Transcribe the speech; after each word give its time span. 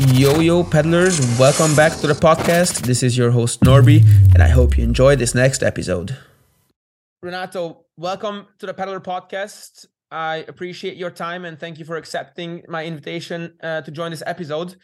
Yo, 0.00 0.40
yo, 0.40 0.64
peddlers, 0.64 1.20
welcome 1.38 1.72
back 1.76 1.92
to 2.00 2.08
the 2.08 2.14
podcast. 2.14 2.80
This 2.80 3.04
is 3.04 3.16
your 3.16 3.30
host, 3.30 3.60
Norby, 3.60 4.04
and 4.34 4.42
I 4.42 4.48
hope 4.48 4.76
you 4.76 4.82
enjoy 4.82 5.14
this 5.14 5.36
next 5.36 5.62
episode. 5.62 6.18
Renato, 7.22 7.84
welcome 7.96 8.48
to 8.58 8.66
the 8.66 8.74
Padlr 8.74 9.00
Podcast. 9.00 9.86
I 10.10 10.44
appreciate 10.48 10.96
your 10.96 11.10
time 11.10 11.44
and 11.44 11.60
thank 11.60 11.78
you 11.78 11.84
for 11.84 11.96
accepting 11.96 12.64
my 12.68 12.84
invitation 12.84 13.54
uh, 13.62 13.82
to 13.82 13.90
join 13.92 14.10
this 14.10 14.24
episode. 14.26 14.74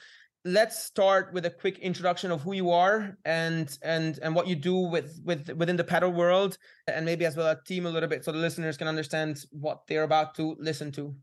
Let's 0.45 0.81
start 0.81 1.33
with 1.33 1.45
a 1.45 1.51
quick 1.51 1.81
introduction 1.81 2.31
of 2.31 2.43
who 2.43 2.55
you 2.55 2.71
are 2.71 3.19
and 3.25 3.77
and 3.83 4.17
and 4.23 4.37
what 4.37 4.47
you 4.47 4.55
do 4.55 4.77
with 4.77 5.21
with 5.25 5.51
within 5.51 5.77
the 5.77 5.85
padel 5.85 6.15
world, 6.15 6.57
and 6.87 7.05
maybe 7.05 7.25
as 7.27 7.37
well 7.37 7.49
a 7.49 7.59
team 7.67 7.85
a 7.85 7.91
little 7.91 8.09
bit, 8.09 8.25
so 8.25 8.31
the 8.31 8.39
listeners 8.39 8.77
can 8.77 8.87
understand 8.87 9.45
what 9.51 9.81
they're 9.89 10.05
about 10.05 10.37
to 10.37 10.57
listen 10.61 10.93
to. 10.93 11.17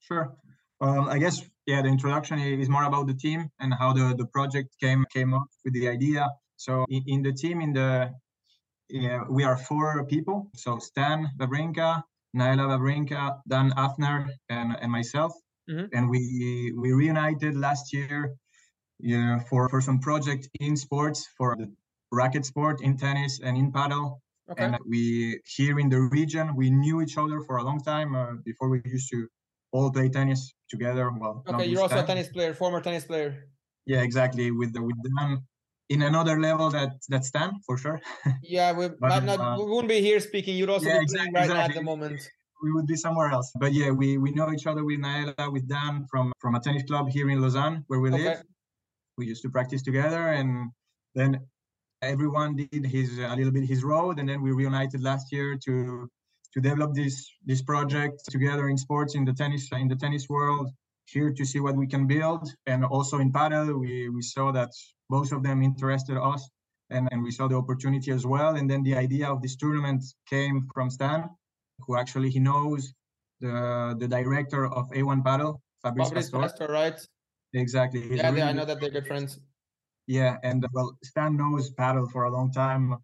Sure. 0.00 0.36
Um, 0.82 1.08
I 1.08 1.18
guess 1.18 1.42
yeah, 1.66 1.82
the 1.82 1.88
introduction 1.88 2.38
is 2.38 2.68
more 2.68 2.84
about 2.84 3.06
the 3.06 3.14
team 3.14 3.50
and 3.60 3.74
how 3.74 3.92
the, 3.92 4.14
the 4.16 4.26
project 4.26 4.68
came 4.80 5.04
came 5.12 5.34
up 5.34 5.48
with 5.64 5.74
the 5.74 5.88
idea. 5.88 6.28
So 6.56 6.86
in, 6.88 7.02
in 7.06 7.22
the 7.22 7.32
team, 7.32 7.60
in 7.60 7.72
the 7.72 8.12
yeah, 8.88 9.22
we 9.28 9.42
are 9.44 9.56
four 9.56 10.04
people. 10.06 10.48
So 10.54 10.78
Stan 10.78 11.28
Wawrinka, 11.38 12.02
Naila 12.36 12.68
Wawrinka, 12.70 13.40
Dan 13.48 13.72
Afner, 13.72 14.28
and, 14.48 14.76
and 14.80 14.90
myself. 14.92 15.32
Mm-hmm. 15.68 15.86
And 15.92 16.08
we 16.08 16.72
we 16.76 16.92
reunited 16.92 17.56
last 17.56 17.92
year 17.92 18.36
yeah, 19.00 19.40
for, 19.50 19.68
for 19.68 19.80
some 19.80 19.98
project 19.98 20.48
in 20.60 20.76
sports 20.76 21.28
for 21.36 21.56
the 21.56 21.70
racket 22.12 22.46
sport, 22.46 22.80
in 22.80 22.96
tennis, 22.96 23.40
and 23.42 23.56
in 23.56 23.72
padel. 23.72 24.20
Okay. 24.48 24.64
And 24.64 24.78
we 24.88 25.40
here 25.44 25.80
in 25.80 25.88
the 25.88 26.00
region, 26.00 26.54
we 26.54 26.70
knew 26.70 27.02
each 27.02 27.18
other 27.18 27.40
for 27.40 27.56
a 27.56 27.64
long 27.64 27.80
time 27.80 28.14
uh, 28.14 28.34
before 28.44 28.68
we 28.68 28.80
used 28.84 29.10
to 29.10 29.26
all 29.76 29.90
play 29.90 30.08
tennis 30.08 30.54
together. 30.68 31.10
Well, 31.10 31.44
okay, 31.48 31.66
you're 31.66 31.82
also 31.82 32.00
a 32.02 32.06
tennis 32.06 32.28
player, 32.28 32.54
former 32.54 32.80
tennis 32.80 33.04
player. 33.04 33.48
Yeah, 33.86 34.02
exactly. 34.02 34.50
With 34.50 34.72
the, 34.72 34.82
with 34.82 35.00
them 35.02 35.46
in 35.88 36.02
another 36.02 36.40
level 36.40 36.70
that 36.70 36.90
that 37.08 37.24
Stan 37.24 37.50
for 37.66 37.76
sure. 37.76 38.00
yeah, 38.42 38.72
we 38.72 38.88
but, 39.00 39.24
not, 39.24 39.40
uh, 39.40 39.56
we 39.58 39.64
wouldn't 39.70 39.88
be 39.88 40.00
here 40.00 40.20
speaking. 40.20 40.56
You'd 40.56 40.70
also 40.70 40.88
yeah, 40.88 40.98
be 40.98 41.04
exactly, 41.04 41.32
right 41.34 41.44
exactly. 41.44 41.58
now 41.58 41.64
at 41.64 41.74
the 41.74 41.82
moment. 41.82 42.20
We 42.62 42.72
would 42.72 42.86
be 42.86 42.96
somewhere 42.96 43.30
else. 43.30 43.52
But 43.60 43.72
yeah, 43.72 43.90
we 43.90 44.18
we 44.18 44.30
know 44.32 44.50
each 44.52 44.66
other 44.66 44.84
with 44.84 45.00
Naila, 45.00 45.52
with 45.52 45.68
Dan 45.68 46.06
from 46.10 46.32
from 46.40 46.54
a 46.54 46.60
tennis 46.60 46.84
club 46.84 47.08
here 47.08 47.28
in 47.30 47.40
Lausanne 47.40 47.84
where 47.88 48.00
we 48.00 48.10
okay. 48.10 48.24
live. 48.24 48.42
We 49.18 49.26
used 49.26 49.42
to 49.42 49.50
practice 49.50 49.82
together, 49.82 50.22
and 50.38 50.70
then 51.14 51.40
everyone 52.02 52.56
did 52.56 52.84
his 52.84 53.18
a 53.18 53.34
little 53.38 53.52
bit 53.52 53.64
his 53.64 53.84
road, 53.84 54.18
and 54.18 54.28
then 54.28 54.42
we 54.42 54.50
reunited 54.52 55.00
last 55.02 55.32
year 55.32 55.58
to 55.66 56.08
to 56.56 56.62
develop 56.62 56.94
this 56.94 57.30
this 57.44 57.62
project 57.62 58.22
together 58.30 58.68
in 58.68 58.78
sports 58.78 59.14
in 59.14 59.24
the 59.24 59.32
tennis 59.32 59.68
in 59.72 59.88
the 59.88 59.96
tennis 59.96 60.28
world 60.28 60.70
here 61.06 61.30
to 61.30 61.44
see 61.44 61.60
what 61.60 61.76
we 61.76 61.86
can 61.86 62.06
build. 62.06 62.48
And 62.66 62.84
also 62.84 63.18
in 63.18 63.30
padel 63.30 63.78
we 63.78 64.08
we 64.08 64.22
saw 64.22 64.50
that 64.52 64.70
both 65.08 65.30
of 65.32 65.42
them 65.42 65.62
interested 65.62 66.16
us 66.16 66.48
and, 66.90 67.08
and 67.12 67.22
we 67.22 67.30
saw 67.30 67.46
the 67.46 67.56
opportunity 67.56 68.10
as 68.10 68.24
well. 68.26 68.56
And 68.56 68.68
then 68.70 68.82
the 68.82 68.96
idea 68.96 69.28
of 69.28 69.42
this 69.42 69.56
tournament 69.56 70.02
came 70.28 70.66
from 70.74 70.90
stan 70.90 71.28
who 71.86 71.96
actually 71.96 72.30
he 72.30 72.40
knows 72.40 72.92
the 73.40 73.94
the 74.00 74.08
director 74.08 74.66
of 74.66 74.84
a1 75.00 75.22
padel 75.22 75.60
fabrice, 75.82 76.08
fabrice 76.08 76.30
Pastor. 76.30 76.40
Pastor 76.40 76.68
right? 76.80 76.98
Exactly. 77.52 78.00
He's 78.00 78.18
yeah 78.18 78.30
really 78.30 78.42
i 78.42 78.52
know 78.52 78.64
that 78.64 78.80
they're 78.80 78.96
good 78.98 79.06
friends. 79.06 79.38
Yeah 80.06 80.38
and 80.42 80.66
well 80.72 80.96
stan 81.04 81.36
knows 81.36 81.64
padel 81.78 82.10
for 82.10 82.24
a 82.24 82.32
long 82.36 82.50
time 82.50 82.96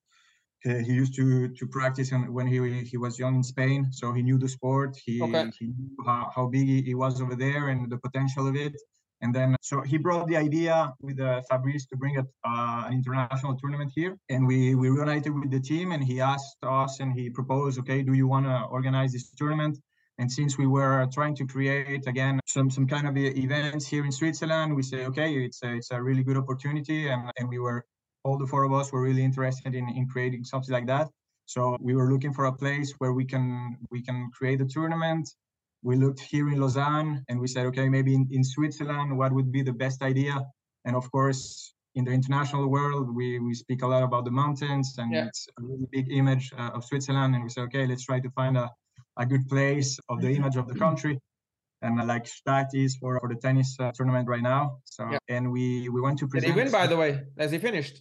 he 0.65 0.93
used 0.93 1.15
to 1.17 1.49
to 1.49 1.67
practice 1.67 2.11
when 2.29 2.47
he 2.47 2.85
he 2.85 2.97
was 2.97 3.19
young 3.19 3.35
in 3.37 3.43
Spain, 3.43 3.89
so 3.91 4.13
he 4.13 4.23
knew 4.23 4.39
the 4.39 4.49
sport. 4.49 4.97
He, 5.05 5.21
okay. 5.23 5.51
he 5.59 5.67
knew 5.67 5.97
how, 6.07 6.31
how 6.35 6.47
big 6.47 6.85
he 6.85 6.95
was 6.95 7.21
over 7.21 7.35
there 7.35 7.69
and 7.69 7.91
the 7.91 7.99
potential 7.99 8.47
of 8.47 8.57
it. 8.57 8.75
And 9.23 9.33
then, 9.33 9.55
so 9.63 9.83
he 9.83 9.99
brought 9.99 10.27
the 10.27 10.37
idea 10.37 10.93
with 11.01 11.21
uh, 11.21 11.43
Fabrice 11.49 11.87
to 11.87 11.97
bring 11.97 12.19
a, 12.19 12.25
uh, 12.45 12.87
an 12.89 12.93
international 12.93 13.57
tournament 13.57 13.93
here. 13.95 14.19
And 14.29 14.45
we, 14.45 14.75
we 14.75 14.91
reunited 14.91 15.33
with 15.33 15.51
the 15.51 15.61
team 15.61 15.93
and 15.93 16.03
he 16.03 16.21
asked 16.21 16.57
us 16.65 16.98
and 16.98 17.13
he 17.13 17.31
proposed, 17.31 17.79
okay, 17.79 18.03
do 18.03 18.15
you 18.15 18.27
want 18.27 18.47
to 18.47 18.65
organize 18.69 19.13
this 19.13 19.31
tournament? 19.31 19.79
And 20.19 20.31
since 20.31 20.59
we 20.59 20.67
were 20.67 21.07
trying 21.13 21.36
to 21.36 21.47
create 21.47 22.07
again 22.09 22.41
some, 22.47 22.69
some 22.69 22.86
kind 22.86 23.07
of 23.07 23.17
events 23.17 23.86
here 23.86 24.05
in 24.05 24.11
Switzerland, 24.11 24.75
we 24.75 24.83
say, 24.83 25.07
okay, 25.07 25.33
it's 25.35 25.63
a, 25.63 25.77
it's 25.77 25.92
a 25.92 26.03
really 26.03 26.25
good 26.25 26.36
opportunity. 26.36 27.09
And, 27.09 27.31
and 27.39 27.48
we 27.48 27.61
were 27.61 27.85
all 28.25 28.39
the 28.39 28.47
four 28.47 28.65
of 28.65 28.73
us 28.73 28.93
were 28.93 29.03
really 29.03 29.25
interested 29.25 29.75
in, 29.75 29.89
in 29.89 30.09
creating 30.09 30.45
something 30.45 30.73
like 30.73 30.87
that. 30.87 31.09
So 31.47 31.77
we 31.81 31.95
were 31.95 32.11
looking 32.13 32.33
for 32.33 32.47
a 32.47 32.53
place 32.53 32.95
where 32.99 33.13
we 33.13 33.25
can 33.25 33.77
we 33.91 34.03
can 34.03 34.31
create 34.33 34.61
a 34.61 34.65
tournament. 34.65 35.29
We 35.83 35.97
looked 35.97 36.21
here 36.21 36.49
in 36.49 36.61
Lausanne 36.61 37.25
and 37.29 37.41
we 37.41 37.49
said, 37.49 37.67
okay, 37.67 37.89
maybe 37.89 38.15
in, 38.15 38.29
in 38.31 38.45
Switzerland, 38.45 39.19
what 39.19 39.33
would 39.33 39.51
be 39.51 39.63
the 39.63 39.73
best 39.73 40.01
idea? 40.03 40.41
And 40.85 40.95
of 40.95 41.11
course, 41.11 41.75
in 41.97 42.05
the 42.05 42.13
international 42.13 42.69
world, 42.69 43.15
we, 43.15 43.41
we 43.41 43.55
speak 43.55 43.83
a 43.83 43.87
lot 43.87 44.03
about 44.05 44.25
the 44.25 44.31
mountains 44.31 44.95
and 44.99 45.13
yeah. 45.13 45.27
it's 45.27 45.49
a 45.59 45.63
really 45.63 45.87
big 45.91 46.11
image 46.11 46.53
uh, 46.57 46.71
of 46.75 46.85
Switzerland. 46.85 47.35
And 47.35 47.43
we 47.43 47.51
said, 47.51 47.65
okay, 47.65 47.85
let's 47.87 48.05
try 48.05 48.21
to 48.21 48.31
find 48.31 48.57
a, 48.57 48.71
a 49.17 49.27
good 49.27 49.49
place 49.49 49.99
of 50.09 50.23
the 50.23 50.31
image 50.31 50.57
of 50.57 50.69
the 50.69 50.75
country. 50.75 51.19
And 51.83 52.01
uh, 52.01 52.05
like 52.05 52.29
that 52.47 52.69
is 52.73 52.97
for, 52.97 53.19
for 53.19 53.29
the 53.29 53.35
tennis 53.35 53.77
uh, 53.81 53.91
tournament 53.93 54.29
right 54.29 54.43
now. 54.43 54.79
So, 54.85 55.11
yeah. 55.11 55.19
and 55.29 55.51
we, 55.51 55.89
we 55.89 56.01
went 56.01 56.19
to 56.21 56.29
present. 56.29 56.55
Did 56.55 56.61
he 56.61 56.63
win, 56.65 56.73
by 56.73 56.87
the 56.87 56.97
way, 56.97 57.23
as 57.37 57.51
he 57.51 57.59
finished? 57.59 58.01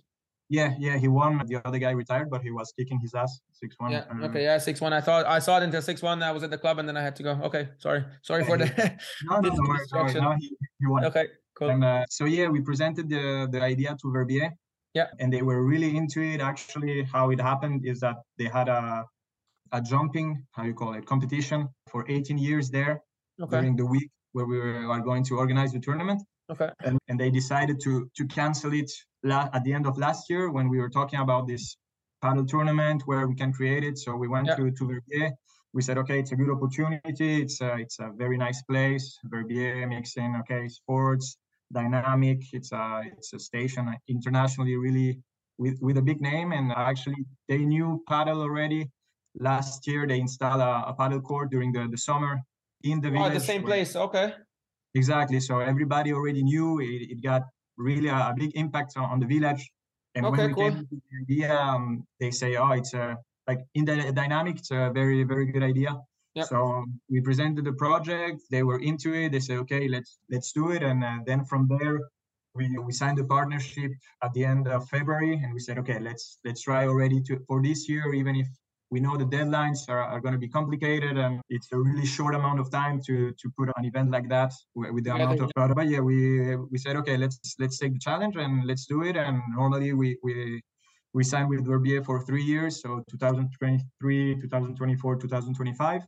Yeah, 0.51 0.75
yeah, 0.77 0.97
he 0.97 1.07
won. 1.07 1.41
The 1.47 1.65
other 1.65 1.77
guy 1.77 1.91
retired, 1.91 2.29
but 2.29 2.41
he 2.41 2.51
was 2.51 2.73
kicking 2.77 2.99
his 2.99 3.13
ass 3.13 3.39
six 3.53 3.73
one. 3.77 3.91
Yeah. 3.91 4.03
Uh, 4.11 4.25
okay. 4.25 4.43
Yeah, 4.43 4.57
six 4.57 4.81
one. 4.81 4.91
I 4.91 4.99
thought 4.99 5.25
I 5.25 5.39
saw 5.39 5.55
it 5.59 5.63
until 5.63 5.81
six 5.81 6.01
one. 6.01 6.21
I 6.21 6.31
was 6.33 6.43
at 6.43 6.49
the 6.49 6.57
club, 6.57 6.77
and 6.77 6.85
then 6.89 6.97
I 6.97 7.01
had 7.01 7.15
to 7.15 7.23
go. 7.23 7.39
Okay. 7.43 7.69
Sorry. 7.77 8.03
Sorry 8.21 8.43
for 8.43 8.57
the. 8.57 8.65
no, 9.29 9.39
no, 9.39 9.47
no, 9.47 9.63
worry, 9.69 10.13
no, 10.13 10.35
he, 10.37 10.53
he 10.77 10.87
won. 10.87 11.05
Okay. 11.05 11.27
Cool. 11.55 11.69
And 11.69 11.85
uh, 11.85 12.05
so 12.09 12.25
yeah, 12.25 12.49
we 12.49 12.59
presented 12.59 13.07
the 13.07 13.47
the 13.49 13.61
idea 13.61 13.95
to 14.01 14.11
Verbier. 14.11 14.51
Yeah. 14.93 15.07
And 15.21 15.31
they 15.31 15.41
were 15.41 15.63
really 15.63 15.95
into 15.95 16.21
it. 16.21 16.41
Actually, 16.41 17.03
how 17.03 17.29
it 17.29 17.39
happened 17.39 17.85
is 17.85 18.01
that 18.01 18.17
they 18.37 18.49
had 18.57 18.67
a 18.67 19.05
a 19.71 19.81
jumping, 19.81 20.45
how 20.51 20.63
you 20.63 20.73
call 20.73 20.95
it, 20.95 21.05
competition 21.05 21.69
for 21.87 22.03
18 22.09 22.37
years 22.37 22.69
there 22.69 23.01
okay. 23.41 23.55
during 23.55 23.77
the 23.77 23.85
week 23.85 24.09
where 24.33 24.45
we 24.45 24.57
were, 24.57 24.91
are 24.91 24.99
going 24.99 25.23
to 25.23 25.37
organize 25.37 25.71
the 25.71 25.79
tournament. 25.79 26.21
Okay. 26.51 26.69
And, 26.83 26.99
and 27.07 27.17
they 27.17 27.29
decided 27.29 27.79
to 27.85 28.11
to 28.17 28.25
cancel 28.25 28.73
it 28.73 28.91
la- 29.23 29.49
at 29.53 29.63
the 29.63 29.73
end 29.73 29.85
of 29.85 29.97
last 29.97 30.29
year 30.29 30.51
when 30.51 30.69
we 30.69 30.79
were 30.79 30.89
talking 30.89 31.19
about 31.19 31.47
this 31.47 31.77
padel 32.23 32.47
tournament 32.47 33.03
where 33.05 33.27
we 33.27 33.35
can 33.35 33.51
create 33.51 33.83
it. 33.83 33.97
So 33.97 34.15
we 34.15 34.27
went 34.27 34.47
yeah. 34.47 34.55
to 34.55 34.71
to 34.71 34.87
Verbier. 34.87 35.31
We 35.73 35.81
said, 35.81 35.97
okay, 35.99 36.19
it's 36.19 36.33
a 36.33 36.35
good 36.35 36.49
opportunity. 36.49 37.41
It's 37.41 37.61
a 37.61 37.75
it's 37.77 37.99
a 37.99 38.11
very 38.15 38.37
nice 38.37 38.61
place. 38.63 39.17
Verbier 39.25 39.87
mixing 39.87 40.35
okay 40.41 40.67
sports, 40.67 41.37
dynamic. 41.71 42.39
It's 42.53 42.71
a 42.71 43.03
it's 43.17 43.33
a 43.33 43.39
station 43.39 43.93
internationally 44.07 44.75
really 44.75 45.19
with 45.57 45.77
with 45.81 45.97
a 45.97 46.01
big 46.01 46.21
name. 46.21 46.51
And 46.51 46.71
actually, 46.71 47.25
they 47.47 47.59
knew 47.59 48.03
padel 48.09 48.41
already. 48.41 48.89
Last 49.39 49.87
year, 49.87 50.05
they 50.05 50.19
installed 50.19 50.59
a, 50.59 50.89
a 50.91 50.95
padel 50.99 51.23
court 51.23 51.51
during 51.51 51.71
the, 51.71 51.87
the 51.89 51.97
summer 51.97 52.41
in 52.83 52.99
the 52.99 53.07
ah, 53.07 53.11
village. 53.11 53.31
Oh, 53.31 53.39
the 53.39 53.39
same 53.39 53.63
place. 53.63 53.95
Okay. 53.95 54.33
Exactly. 54.93 55.39
So 55.39 55.59
everybody 55.59 56.11
already 56.11 56.43
knew 56.43 56.79
it, 56.81 57.09
it 57.11 57.23
got 57.23 57.43
really 57.77 58.09
a, 58.09 58.33
big 58.37 58.51
impact 58.55 58.93
on, 58.97 59.05
on 59.05 59.19
the 59.19 59.25
village. 59.25 59.69
And 60.15 60.25
okay, 60.25 60.37
when 60.37 60.47
we 60.47 60.53
cool. 60.53 60.69
came 60.71 60.79
to 60.79 60.87
the 60.89 61.21
idea, 61.21 61.55
um, 61.55 62.05
they 62.19 62.31
say, 62.31 62.55
oh, 62.55 62.71
it's 62.71 62.93
a 62.93 63.17
like 63.47 63.61
in 63.73 63.85
the 63.85 64.11
dynamic, 64.11 64.57
it's 64.57 64.71
a 64.71 64.91
very, 64.93 65.23
very 65.23 65.45
good 65.51 65.63
idea. 65.63 65.99
Yep. 66.35 66.45
So 66.47 66.85
we 67.09 67.19
presented 67.19 67.65
the 67.65 67.73
project. 67.73 68.41
They 68.49 68.63
were 68.63 68.79
into 68.79 69.13
it. 69.13 69.31
They 69.31 69.39
said, 69.39 69.57
okay, 69.59 69.87
let's 69.87 70.19
let's 70.29 70.51
do 70.53 70.71
it. 70.71 70.83
And 70.83 71.03
uh, 71.03 71.19
then 71.25 71.43
from 71.43 71.67
there, 71.67 71.99
we 72.55 72.77
we 72.77 72.93
signed 72.93 73.17
the 73.17 73.25
partnership 73.25 73.91
at 74.23 74.31
the 74.33 74.45
end 74.45 74.67
of 74.67 74.87
February, 74.89 75.33
and 75.43 75.53
we 75.53 75.59
said, 75.59 75.77
okay, 75.79 75.99
let's 75.99 76.39
let's 76.45 76.61
try 76.61 76.87
already 76.87 77.21
to 77.23 77.39
for 77.47 77.61
this 77.61 77.89
year, 77.89 78.13
even 78.13 78.35
if 78.35 78.47
we 78.91 78.99
know 78.99 79.15
the 79.15 79.25
deadlines 79.25 79.87
are, 79.87 80.03
are 80.03 80.19
going 80.19 80.33
to 80.33 80.37
be 80.37 80.49
complicated 80.49 81.17
and 81.17 81.41
it's 81.49 81.71
a 81.71 81.77
really 81.77 82.05
short 82.05 82.35
amount 82.35 82.59
of 82.59 82.69
time 82.69 83.01
to 83.07 83.31
to 83.41 83.49
put 83.57 83.69
an 83.77 83.85
event 83.85 84.11
like 84.11 84.27
that 84.29 84.51
with 84.75 85.03
the 85.05 85.09
yeah, 85.09 85.15
amount 85.15 85.39
of 85.39 85.49
product. 85.55 85.77
But 85.77 85.87
yeah, 85.87 86.01
we 86.01 86.55
we 86.71 86.77
said 86.77 86.95
okay, 86.97 87.15
let's 87.17 87.39
let's 87.57 87.79
take 87.79 87.93
the 87.93 87.99
challenge 87.99 88.35
and 88.35 88.65
let's 88.65 88.85
do 88.85 89.03
it. 89.03 89.15
And 89.15 89.41
normally 89.55 89.93
we 89.93 90.17
we 90.23 90.61
we 91.13 91.23
signed 91.23 91.49
with 91.49 91.65
Verbier 91.65 92.03
for 92.03 92.21
three 92.21 92.43
years, 92.43 92.81
so 92.81 93.03
2023, 93.09 94.41
2024, 94.41 95.15
2025. 95.15 96.01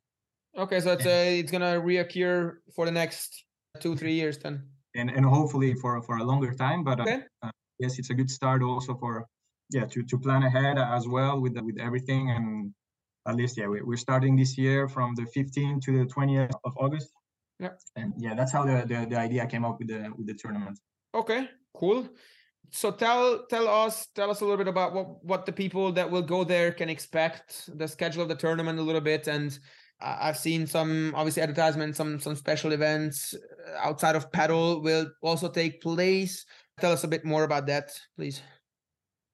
Okay, 0.56 0.80
so 0.80 0.92
it's 0.92 1.06
uh, 1.06 1.40
it's 1.40 1.52
gonna 1.52 1.82
reoccur 1.82 2.58
for 2.76 2.86
the 2.86 2.92
next 2.92 3.46
two 3.80 3.96
three 3.96 4.14
years 4.14 4.38
then. 4.38 4.68
And 4.96 5.10
and 5.10 5.26
hopefully 5.26 5.74
for 5.74 6.02
for 6.02 6.18
a 6.18 6.24
longer 6.24 6.54
time, 6.54 6.84
but 6.84 7.00
uh, 7.00 7.04
okay. 7.04 7.20
uh, 7.42 7.52
yes, 7.80 7.98
it's 7.98 8.10
a 8.10 8.14
good 8.14 8.30
start 8.30 8.62
also 8.62 8.94
for 8.96 9.26
yeah 9.74 9.86
to, 9.86 10.04
to 10.04 10.18
plan 10.18 10.44
ahead 10.44 10.78
as 10.78 11.08
well 11.08 11.40
with 11.40 11.58
with 11.60 11.78
everything. 11.80 12.32
And 12.32 12.74
at 13.28 13.36
least 13.36 13.58
yeah 13.58 13.68
we, 13.68 13.82
we're 13.82 13.98
starting 13.98 14.36
this 14.36 14.58
year 14.58 14.88
from 14.88 15.16
the 15.16 15.24
15th 15.24 15.82
to 15.84 15.92
the 16.00 16.06
20th 16.06 16.54
of 16.64 16.74
august. 16.78 17.10
Yeah. 17.60 17.70
And 17.96 18.14
yeah 18.18 18.36
that's 18.36 18.52
how 18.52 18.64
the, 18.66 18.86
the 18.88 19.08
the 19.10 19.18
idea 19.18 19.46
came 19.46 19.66
up 19.66 19.80
with 19.80 19.88
the 19.90 20.12
with 20.18 20.28
the 20.28 20.34
tournament. 20.34 20.80
Okay 21.14 21.48
cool. 21.76 22.08
So 22.72 22.92
tell 22.92 23.46
tell 23.50 23.68
us 23.68 24.08
tell 24.16 24.32
us 24.32 24.42
a 24.42 24.46
little 24.46 24.58
bit 24.58 24.68
about 24.68 24.94
what 24.94 25.24
what 25.24 25.46
the 25.46 25.52
people 25.52 25.92
that 25.94 26.10
will 26.10 26.22
go 26.22 26.44
there 26.44 26.72
can 26.72 26.90
expect 26.90 27.70
the 27.78 27.88
schedule 27.88 28.24
of 28.24 28.30
the 28.30 28.36
tournament 28.36 28.80
a 28.80 28.82
little 28.82 29.02
bit. 29.02 29.28
And 29.28 29.58
I've 30.02 30.38
seen 30.38 30.66
some 30.68 31.14
obviously 31.16 31.44
advertisements, 31.44 31.98
some 31.98 32.20
some 32.20 32.36
special 32.36 32.72
events 32.72 33.34
uh, 33.34 33.88
outside 33.88 34.16
of 34.16 34.32
padel 34.32 34.82
will 34.82 35.08
also 35.22 35.50
take 35.50 35.82
place. 35.82 36.46
Tell 36.80 36.92
us 36.92 37.04
a 37.04 37.08
bit 37.08 37.24
more 37.26 37.44
about 37.44 37.68
that, 37.68 37.92
please. 38.16 38.42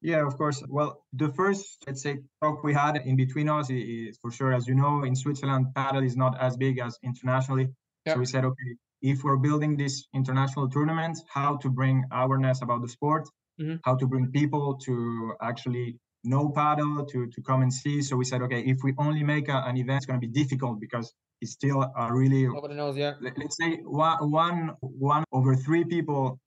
Yeah, 0.02 0.26
of 0.26 0.38
course. 0.38 0.64
Well, 0.68 1.04
the 1.14 1.30
first, 1.34 1.84
let's 1.86 2.02
say, 2.02 2.20
talk 2.42 2.64
we 2.64 2.74
had 2.74 2.96
in 3.06 3.16
between 3.18 3.50
us 3.50 3.70
is 3.70 4.18
for 4.22 4.32
sure, 4.32 4.54
as 4.54 4.68
you 4.68 4.76
know, 4.76 5.04
in 5.04 5.16
Switzerland, 5.16 5.68
padel 5.76 6.06
is 6.06 6.16
not 6.16 6.40
as 6.40 6.56
big 6.56 6.80
as 6.80 6.98
internationally. 7.04 7.68
Yep. 8.06 8.16
So 8.16 8.20
we 8.20 8.26
said, 8.26 8.46
okay, 8.46 8.76
if 9.02 9.24
we're 9.24 9.38
building 9.38 9.76
this 9.76 10.06
international 10.14 10.70
tournament, 10.70 11.18
how 11.28 11.58
to 11.58 11.70
bring 11.70 12.06
awareness 12.12 12.62
about 12.62 12.82
the 12.82 12.88
sport, 12.88 13.28
mm-hmm. 13.60 13.76
how 13.84 13.96
to 13.96 14.08
bring 14.08 14.32
people 14.32 14.78
to 14.86 15.34
actually 15.42 15.98
know 16.24 16.50
padel, 16.50 17.08
to, 17.10 17.28
to 17.28 17.42
come 17.42 17.62
and 17.62 17.74
see. 17.74 18.02
So 18.02 18.16
we 18.16 18.26
said, 18.26 18.42
okay, 18.44 18.62
if 18.62 18.78
we 18.84 18.94
only 18.98 19.24
make 19.24 19.50
a, 19.50 19.64
an 19.66 19.78
event, 19.78 19.98
it's 19.98 20.06
going 20.06 20.20
to 20.20 20.28
be 20.28 20.32
difficult 20.32 20.80
because 20.80 21.14
it's 21.42 21.54
still 21.54 21.82
a 21.82 22.14
really 22.14 22.48
nobody 22.48 22.76
knows. 22.76 22.98
Yeah. 22.98 23.14
Let's 23.22 23.58
say 23.58 23.78
one, 23.84 24.32
one, 24.32 24.72
one 24.82 25.24
over 25.32 25.56
three 25.56 25.86
people 25.86 26.40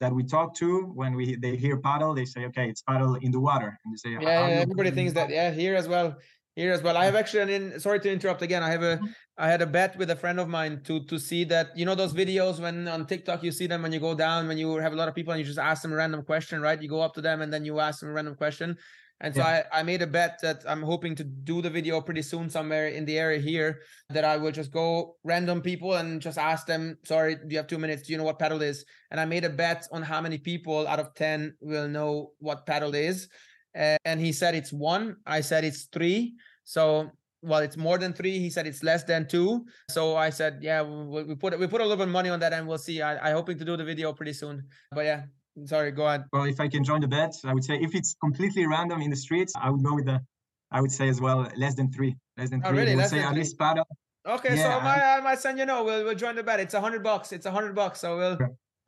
that 0.00 0.12
we 0.12 0.22
talk 0.22 0.54
to 0.56 0.82
when 0.94 1.14
we 1.14 1.36
they 1.36 1.56
hear 1.56 1.78
padel, 1.78 2.14
they 2.14 2.24
say, 2.24 2.44
okay, 2.46 2.68
it's 2.68 2.82
paddle 2.82 3.14
in 3.16 3.30
the 3.30 3.40
water, 3.40 3.78
and 3.84 3.94
they 3.94 3.96
say, 3.96 4.10
yeah, 4.12 4.48
yeah 4.48 4.60
everybody 4.60 4.90
thinks 4.90 5.12
that. 5.14 5.30
Yeah, 5.30 5.50
here 5.50 5.74
as 5.74 5.88
well. 5.88 6.16
Here 6.54 6.72
as 6.72 6.82
well. 6.82 6.96
I 6.96 7.04
have 7.04 7.14
actually, 7.14 7.54
an 7.54 7.78
sorry 7.78 8.00
to 8.00 8.10
interrupt 8.10 8.40
again. 8.40 8.62
I 8.62 8.70
have 8.70 8.82
a, 8.82 8.96
mm-hmm. 8.96 9.06
Had 9.38 9.60
a 9.60 9.66
bet 9.66 9.98
with 9.98 10.10
a 10.10 10.16
friend 10.16 10.40
of 10.40 10.48
mine 10.48 10.80
to 10.84 11.04
to 11.04 11.18
see 11.18 11.44
that 11.44 11.76
you 11.76 11.84
know 11.84 11.94
those 11.94 12.14
videos 12.14 12.58
when 12.58 12.88
on 12.88 13.04
TikTok 13.06 13.42
you 13.42 13.52
see 13.52 13.66
them 13.66 13.82
when 13.82 13.92
you 13.92 14.00
go 14.00 14.14
down 14.14 14.48
when 14.48 14.56
you 14.56 14.76
have 14.76 14.94
a 14.94 14.96
lot 14.96 15.08
of 15.08 15.14
people 15.14 15.34
and 15.34 15.38
you 15.38 15.44
just 15.44 15.58
ask 15.58 15.82
them 15.82 15.92
a 15.92 15.96
random 15.96 16.22
question, 16.22 16.62
right? 16.62 16.80
You 16.80 16.88
go 16.88 17.02
up 17.02 17.12
to 17.16 17.20
them 17.20 17.42
and 17.42 17.52
then 17.52 17.62
you 17.62 17.78
ask 17.78 18.00
them 18.00 18.08
a 18.08 18.12
random 18.12 18.34
question. 18.34 18.78
And 19.20 19.34
so 19.34 19.40
yeah. 19.40 19.62
I, 19.72 19.80
I 19.80 19.82
made 19.82 20.02
a 20.02 20.06
bet 20.06 20.38
that 20.42 20.62
I'm 20.68 20.82
hoping 20.82 21.14
to 21.16 21.24
do 21.24 21.62
the 21.62 21.70
video 21.70 22.00
pretty 22.00 22.22
soon 22.22 22.50
somewhere 22.50 22.88
in 22.88 23.06
the 23.06 23.18
area 23.18 23.38
here 23.38 23.80
that 24.10 24.24
I 24.24 24.36
will 24.36 24.52
just 24.52 24.70
go 24.70 25.16
random 25.24 25.62
people 25.62 25.94
and 25.94 26.20
just 26.20 26.36
ask 26.36 26.66
them, 26.66 26.98
sorry, 27.04 27.36
do 27.36 27.46
you 27.48 27.56
have 27.56 27.66
two 27.66 27.78
minutes? 27.78 28.02
Do 28.02 28.12
you 28.12 28.18
know 28.18 28.24
what 28.24 28.38
padel 28.38 28.62
is? 28.62 28.84
And 29.10 29.18
I 29.18 29.24
made 29.24 29.44
a 29.44 29.50
bet 29.50 29.86
on 29.90 30.02
how 30.02 30.20
many 30.20 30.36
people 30.36 30.86
out 30.86 31.00
of 31.00 31.14
10 31.14 31.56
will 31.60 31.88
know 31.88 32.32
what 32.40 32.66
padel 32.66 32.94
is. 32.94 33.28
and 33.74 34.20
he 34.20 34.32
said 34.32 34.54
it's 34.54 34.72
one. 34.72 35.16
I 35.26 35.40
said 35.40 35.64
it's 35.64 35.84
three. 35.84 36.34
So 36.64 37.10
well, 37.42 37.60
it's 37.60 37.76
more 37.76 37.96
than 37.96 38.12
three. 38.12 38.38
He 38.38 38.50
said 38.50 38.66
it's 38.66 38.82
less 38.82 39.04
than 39.04 39.28
two. 39.28 39.64
So 39.88 40.16
I 40.16 40.30
said, 40.30 40.58
yeah, 40.62 40.82
we, 40.82 41.22
we 41.22 41.34
put 41.34 41.58
we 41.58 41.66
put 41.66 41.80
a 41.80 41.84
little 41.84 41.96
bit 41.96 42.08
of 42.08 42.12
money 42.12 42.28
on 42.28 42.40
that, 42.40 42.52
and 42.52 42.66
we'll 42.66 42.78
see. 42.78 43.00
I, 43.02 43.28
I'm 43.28 43.36
hoping 43.36 43.58
to 43.58 43.64
do 43.64 43.76
the 43.76 43.84
video 43.84 44.12
pretty 44.12 44.32
soon. 44.32 44.64
But 44.90 45.04
yeah, 45.04 45.22
Sorry, 45.64 45.90
go 45.90 46.06
ahead. 46.06 46.24
Well, 46.32 46.44
if 46.44 46.60
I 46.60 46.68
can 46.68 46.84
join 46.84 47.00
the 47.00 47.08
bet, 47.08 47.34
I 47.44 47.54
would 47.54 47.64
say 47.64 47.78
if 47.80 47.94
it's 47.94 48.14
completely 48.22 48.66
random 48.66 49.00
in 49.00 49.10
the 49.10 49.16
streets, 49.16 49.54
I 49.58 49.70
would 49.70 49.82
go 49.82 49.94
with 49.94 50.04
the, 50.04 50.20
I 50.70 50.80
would 50.80 50.92
say 50.92 51.08
as 51.08 51.20
well, 51.20 51.48
less 51.56 51.74
than 51.74 51.90
three. 51.90 52.16
Less 52.36 52.50
than 52.50 52.62
oh, 52.64 52.68
three. 52.68 52.80
Really? 52.80 52.96
Less 52.96 53.10
say 53.10 53.20
at 53.20 53.34
least 53.34 53.56
padel. 53.58 53.84
Okay, 54.26 54.56
yeah, 54.56 54.78
so 54.78 54.80
my 54.80 55.20
my 55.22 55.34
son, 55.36 55.56
you 55.56 55.66
know, 55.66 55.84
we'll 55.84 56.04
we'll 56.04 56.14
join 56.14 56.34
the 56.34 56.42
bet. 56.42 56.58
It's 56.58 56.74
a 56.74 56.80
hundred 56.80 57.02
bucks. 57.04 57.32
It's 57.32 57.46
a 57.46 57.50
hundred 57.50 57.74
bucks. 57.74 58.00
So 58.00 58.16
we'll. 58.18 58.38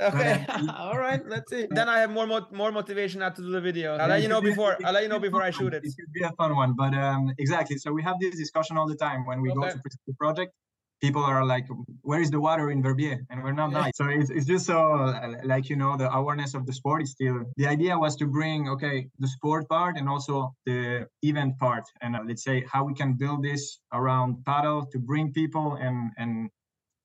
Okay. 0.01 0.47
All 0.77 0.99
right. 0.99 1.25
Let's 1.27 1.51
see. 1.51 1.67
Then 1.71 1.89
I 1.89 2.01
have 2.01 2.11
more 2.11 2.27
mo- 2.27 2.49
more 2.53 2.73
motivation 2.73 3.21
now 3.21 3.31
to 3.31 3.43
do 3.43 3.51
the 3.51 3.61
video. 3.61 3.97
I'll 3.97 4.09
let 4.09 4.23
you 4.23 4.29
know 4.29 4.41
before. 4.41 4.77
I'll 4.85 4.93
let 4.93 5.05
you 5.05 5.09
know 5.09 5.21
before 5.21 5.43
I 5.43 5.51
shoot 5.51 5.73
it. 5.75 5.85
It 5.85 5.95
could 5.99 6.13
be 6.13 6.23
a 6.23 6.33
fun 6.33 6.55
one, 6.55 6.75
but 6.75 6.93
um, 6.95 7.33
exactly. 7.39 7.79
So 7.79 7.93
we 7.93 8.03
have 8.03 8.17
this 8.21 8.37
discussion 8.37 8.77
all 8.77 8.87
the 8.87 8.97
time 8.97 9.25
when 9.27 9.41
we 9.41 9.51
okay. 9.51 9.61
go 9.61 9.69
to 9.71 9.99
the 10.07 10.15
project 10.15 10.53
people 11.01 11.23
are 11.23 11.45
like, 11.45 11.67
where 12.03 12.21
is 12.21 12.31
the 12.31 12.41
water 12.41 12.71
in 12.71 12.83
Verbier? 12.83 13.25
And 13.31 13.43
we're 13.43 13.53
not 13.53 13.73
nice. 13.73 13.93
So 13.97 14.09
it's, 14.09 14.31
it's 14.31 14.47
just 14.47 14.67
so 14.67 15.15
like, 15.45 15.69
you 15.69 15.77
know, 15.77 15.97
the 15.97 16.13
awareness 16.13 16.55
of 16.55 16.67
the 16.67 16.73
sport 16.73 17.03
is 17.03 17.11
still, 17.13 17.45
the 17.57 17.67
idea 17.67 17.97
was 17.99 18.17
to 18.17 18.27
bring, 18.27 18.69
okay, 18.69 19.09
the 19.19 19.29
sport 19.29 19.69
part 19.69 19.97
and 19.97 20.09
also 20.09 20.55
the 20.67 21.07
event 21.23 21.59
part. 21.59 21.85
And 22.01 22.17
uh, 22.17 22.21
let's 22.27 22.43
say 22.43 22.65
how 22.71 22.85
we 22.85 22.95
can 22.95 23.15
build 23.15 23.45
this 23.45 23.81
around 23.93 24.39
padel 24.45 24.91
to 24.91 24.99
bring 24.99 25.33
people 25.33 25.77
and, 25.81 26.11
and 26.19 26.51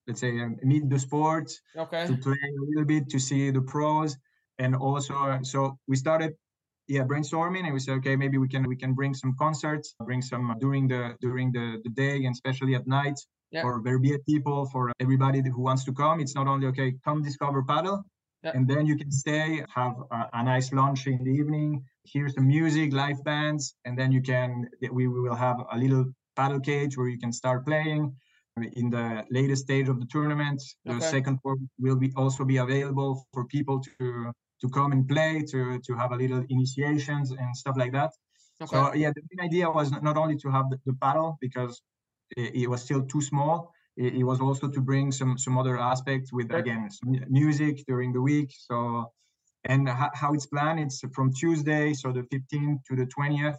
let's 0.07 0.21
say 0.21 0.39
uh, 0.39 0.49
meet 0.63 0.89
the 0.89 0.99
sport, 0.99 1.51
okay. 1.77 2.07
to 2.07 2.17
play 2.17 2.33
a 2.33 2.63
little 2.69 2.85
bit, 2.85 3.09
to 3.09 3.19
see 3.19 3.51
the 3.51 3.61
pros. 3.61 4.17
And 4.59 4.75
also, 4.75 5.39
so 5.43 5.77
we 5.87 5.95
started 5.95 6.33
yeah 6.87 7.01
brainstorming 7.01 7.63
and 7.63 7.73
we 7.73 7.79
said 7.79 7.93
okay 7.93 8.13
maybe 8.15 8.37
we 8.37 8.47
can 8.47 8.67
we 8.67 8.75
can 8.75 8.93
bring 8.93 9.13
some 9.13 9.33
concerts 9.39 9.95
bring 10.01 10.21
some 10.21 10.53
during 10.59 10.85
the 10.85 11.15
during 11.21 11.49
the, 11.53 11.79
the 11.85 11.89
day 11.91 12.25
and 12.25 12.33
especially 12.33 12.75
at 12.75 12.85
night 12.85 13.17
yeah. 13.53 13.61
for 13.61 13.79
Verbier 13.81 14.19
people, 14.27 14.65
for 14.65 14.91
everybody 14.99 15.41
who 15.41 15.61
wants 15.61 15.83
to 15.85 15.93
come. 15.93 16.19
It's 16.19 16.35
not 16.35 16.47
only 16.47 16.67
okay, 16.67 16.95
come 17.05 17.21
discover 17.21 17.63
padel, 17.63 18.03
yeah. 18.43 18.51
and 18.55 18.67
then 18.67 18.85
you 18.85 18.97
can 18.97 19.11
stay, 19.11 19.63
have 19.73 19.95
a, 20.11 20.29
a, 20.33 20.43
nice 20.43 20.73
lunch 20.73 21.07
in 21.07 21.23
the 21.23 21.31
evening, 21.31 21.83
hear 22.03 22.27
some 22.29 22.47
music, 22.47 22.91
live 22.91 23.23
bands, 23.23 23.75
and 23.85 23.97
then 23.97 24.11
you 24.11 24.21
can. 24.21 24.67
We, 24.81 25.07
we 25.07 25.19
will 25.19 25.35
have 25.35 25.57
a 25.71 25.77
little 25.77 26.05
padel 26.37 26.63
cage 26.63 26.97
where 26.97 27.07
you 27.07 27.19
can 27.19 27.31
start 27.31 27.65
playing. 27.65 28.15
In 28.73 28.91
the 28.91 29.23
latest 29.31 29.63
stage 29.63 29.87
of 29.89 29.99
the 29.99 30.05
tournament, 30.05 30.61
the 30.85 30.93
okay. 30.93 31.05
second 31.05 31.39
will 31.79 31.95
be 31.95 32.11
also 32.15 32.45
be 32.45 32.57
available 32.57 33.25
for 33.33 33.45
people 33.45 33.81
to 33.81 34.31
to 34.61 34.69
come 34.69 34.91
and 34.91 35.07
play, 35.07 35.43
to 35.51 35.79
to 35.79 35.95
have 35.95 36.11
a 36.11 36.15
little 36.15 36.43
initiations 36.49 37.31
and 37.31 37.57
stuff 37.57 37.75
like 37.77 37.93
that. 37.93 38.11
Okay. 38.61 38.75
So 38.75 38.93
yeah, 38.93 39.11
the 39.15 39.23
main 39.31 39.47
idea 39.49 39.71
was 39.71 39.91
not 39.91 40.17
only 40.17 40.37
to 40.37 40.51
have 40.51 40.69
the, 40.69 40.77
the 40.85 40.93
padel 40.93 41.37
because 41.41 41.81
it, 42.37 42.69
was 42.69 42.81
still 42.81 43.03
too 43.03 43.21
small. 43.21 43.71
It, 43.97 44.15
it, 44.15 44.23
was 44.23 44.39
also 44.39 44.67
to 44.67 44.81
bring 44.81 45.11
some 45.11 45.37
some 45.37 45.57
other 45.57 45.77
aspects 45.77 46.33
with 46.33 46.51
again 46.53 46.89
music 47.29 47.83
during 47.87 48.13
the 48.13 48.21
week. 48.21 48.51
So 48.57 49.11
and 49.65 49.87
how 49.87 50.33
it's 50.33 50.45
planned, 50.45 50.79
it's 50.79 51.01
from 51.13 51.31
Tuesday, 51.31 51.93
so 51.93 52.11
the 52.11 52.23
15th 52.23 52.83
to 52.85 52.95
the 52.95 53.05
20th. 53.05 53.57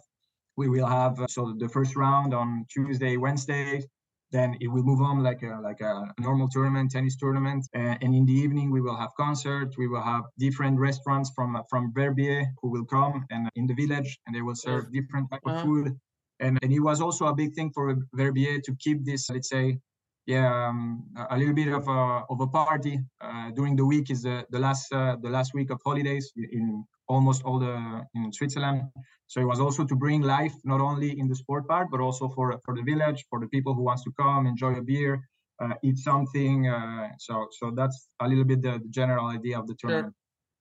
We 0.57 0.69
will 0.69 0.85
have 0.85 1.19
uh, 1.19 1.27
so 1.27 1.55
the 1.57 1.67
first 1.67 1.95
round 1.95 2.33
on 2.33 2.65
Tuesday, 2.71 3.17
Wednesday. 3.17 3.83
Then 4.31 4.57
it 4.59 4.67
will 4.67 4.83
move 4.83 5.01
on 5.01 5.23
like 5.23 5.43
a 5.43 5.59
like 5.61 5.81
a 5.81 6.13
normal 6.19 6.47
tournament, 6.47 6.91
tennis 6.91 7.15
tournament. 7.17 7.67
Uh, 7.75 7.95
and 8.01 8.13
in 8.15 8.25
the 8.25 8.33
evening, 8.33 8.71
we 8.71 8.81
will 8.81 8.95
have 8.95 9.11
concerts. 9.17 9.77
We 9.77 9.87
will 9.87 10.01
have 10.01 10.23
different 10.37 10.79
restaurants 10.79 11.31
from 11.35 11.61
from 11.69 11.91
Verbier 11.93 12.45
who 12.61 12.69
will 12.69 12.85
come 12.85 13.25
and 13.31 13.49
in 13.55 13.65
the 13.67 13.73
village, 13.73 14.17
and 14.25 14.35
they 14.35 14.41
will 14.41 14.55
serve 14.55 14.91
different 14.91 15.29
type 15.31 15.41
uh-huh. 15.45 15.57
of 15.57 15.63
food 15.63 15.99
and, 16.39 16.59
and 16.61 16.71
it 16.71 16.79
was 16.79 17.01
also 17.01 17.25
a 17.27 17.33
big 17.33 17.53
thing 17.53 17.71
for 17.73 17.95
Verbier 18.13 18.59
to 18.61 18.75
keep 18.75 19.05
this, 19.05 19.29
let's 19.29 19.49
say, 19.49 19.79
yeah, 20.25 20.67
um, 20.67 21.03
a 21.29 21.37
little 21.37 21.53
bit 21.53 21.67
of 21.67 21.87
a 21.87 22.23
of 22.29 22.41
a 22.41 22.47
party 22.47 22.99
uh, 23.21 23.51
during 23.51 23.75
the 23.75 23.85
week 23.85 24.09
is 24.09 24.23
the 24.23 24.45
the 24.49 24.59
last 24.59 24.91
uh, 24.91 25.15
the 25.21 25.29
last 25.29 25.53
week 25.53 25.69
of 25.69 25.79
holidays 25.85 26.31
in 26.35 26.83
almost 27.07 27.43
all 27.43 27.59
the 27.59 28.03
in 28.15 28.33
Switzerland. 28.33 28.81
So 29.27 29.39
it 29.39 29.45
was 29.45 29.59
also 29.59 29.85
to 29.85 29.95
bring 29.95 30.21
life 30.21 30.53
not 30.63 30.81
only 30.81 31.19
in 31.19 31.27
the 31.27 31.35
sport 31.35 31.67
part, 31.67 31.89
but 31.91 31.99
also 31.99 32.27
for 32.29 32.59
for 32.65 32.75
the 32.75 32.81
village, 32.81 33.23
for 33.29 33.39
the 33.39 33.47
people 33.47 33.75
who 33.75 33.83
wants 33.83 34.03
to 34.03 34.11
come, 34.19 34.47
enjoy 34.47 34.73
a 34.73 34.81
beer, 34.81 35.29
uh, 35.61 35.75
eat 35.83 35.97
something. 35.97 36.67
Uh, 36.67 37.09
so 37.19 37.47
so 37.51 37.71
that's 37.75 38.07
a 38.19 38.27
little 38.27 38.45
bit 38.45 38.63
the, 38.63 38.79
the 38.83 38.89
general 38.89 39.27
idea 39.27 39.59
of 39.59 39.67
the 39.67 39.75
tournament. 39.75 40.15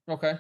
Sure. 0.09 0.17
Okay. 0.17 0.35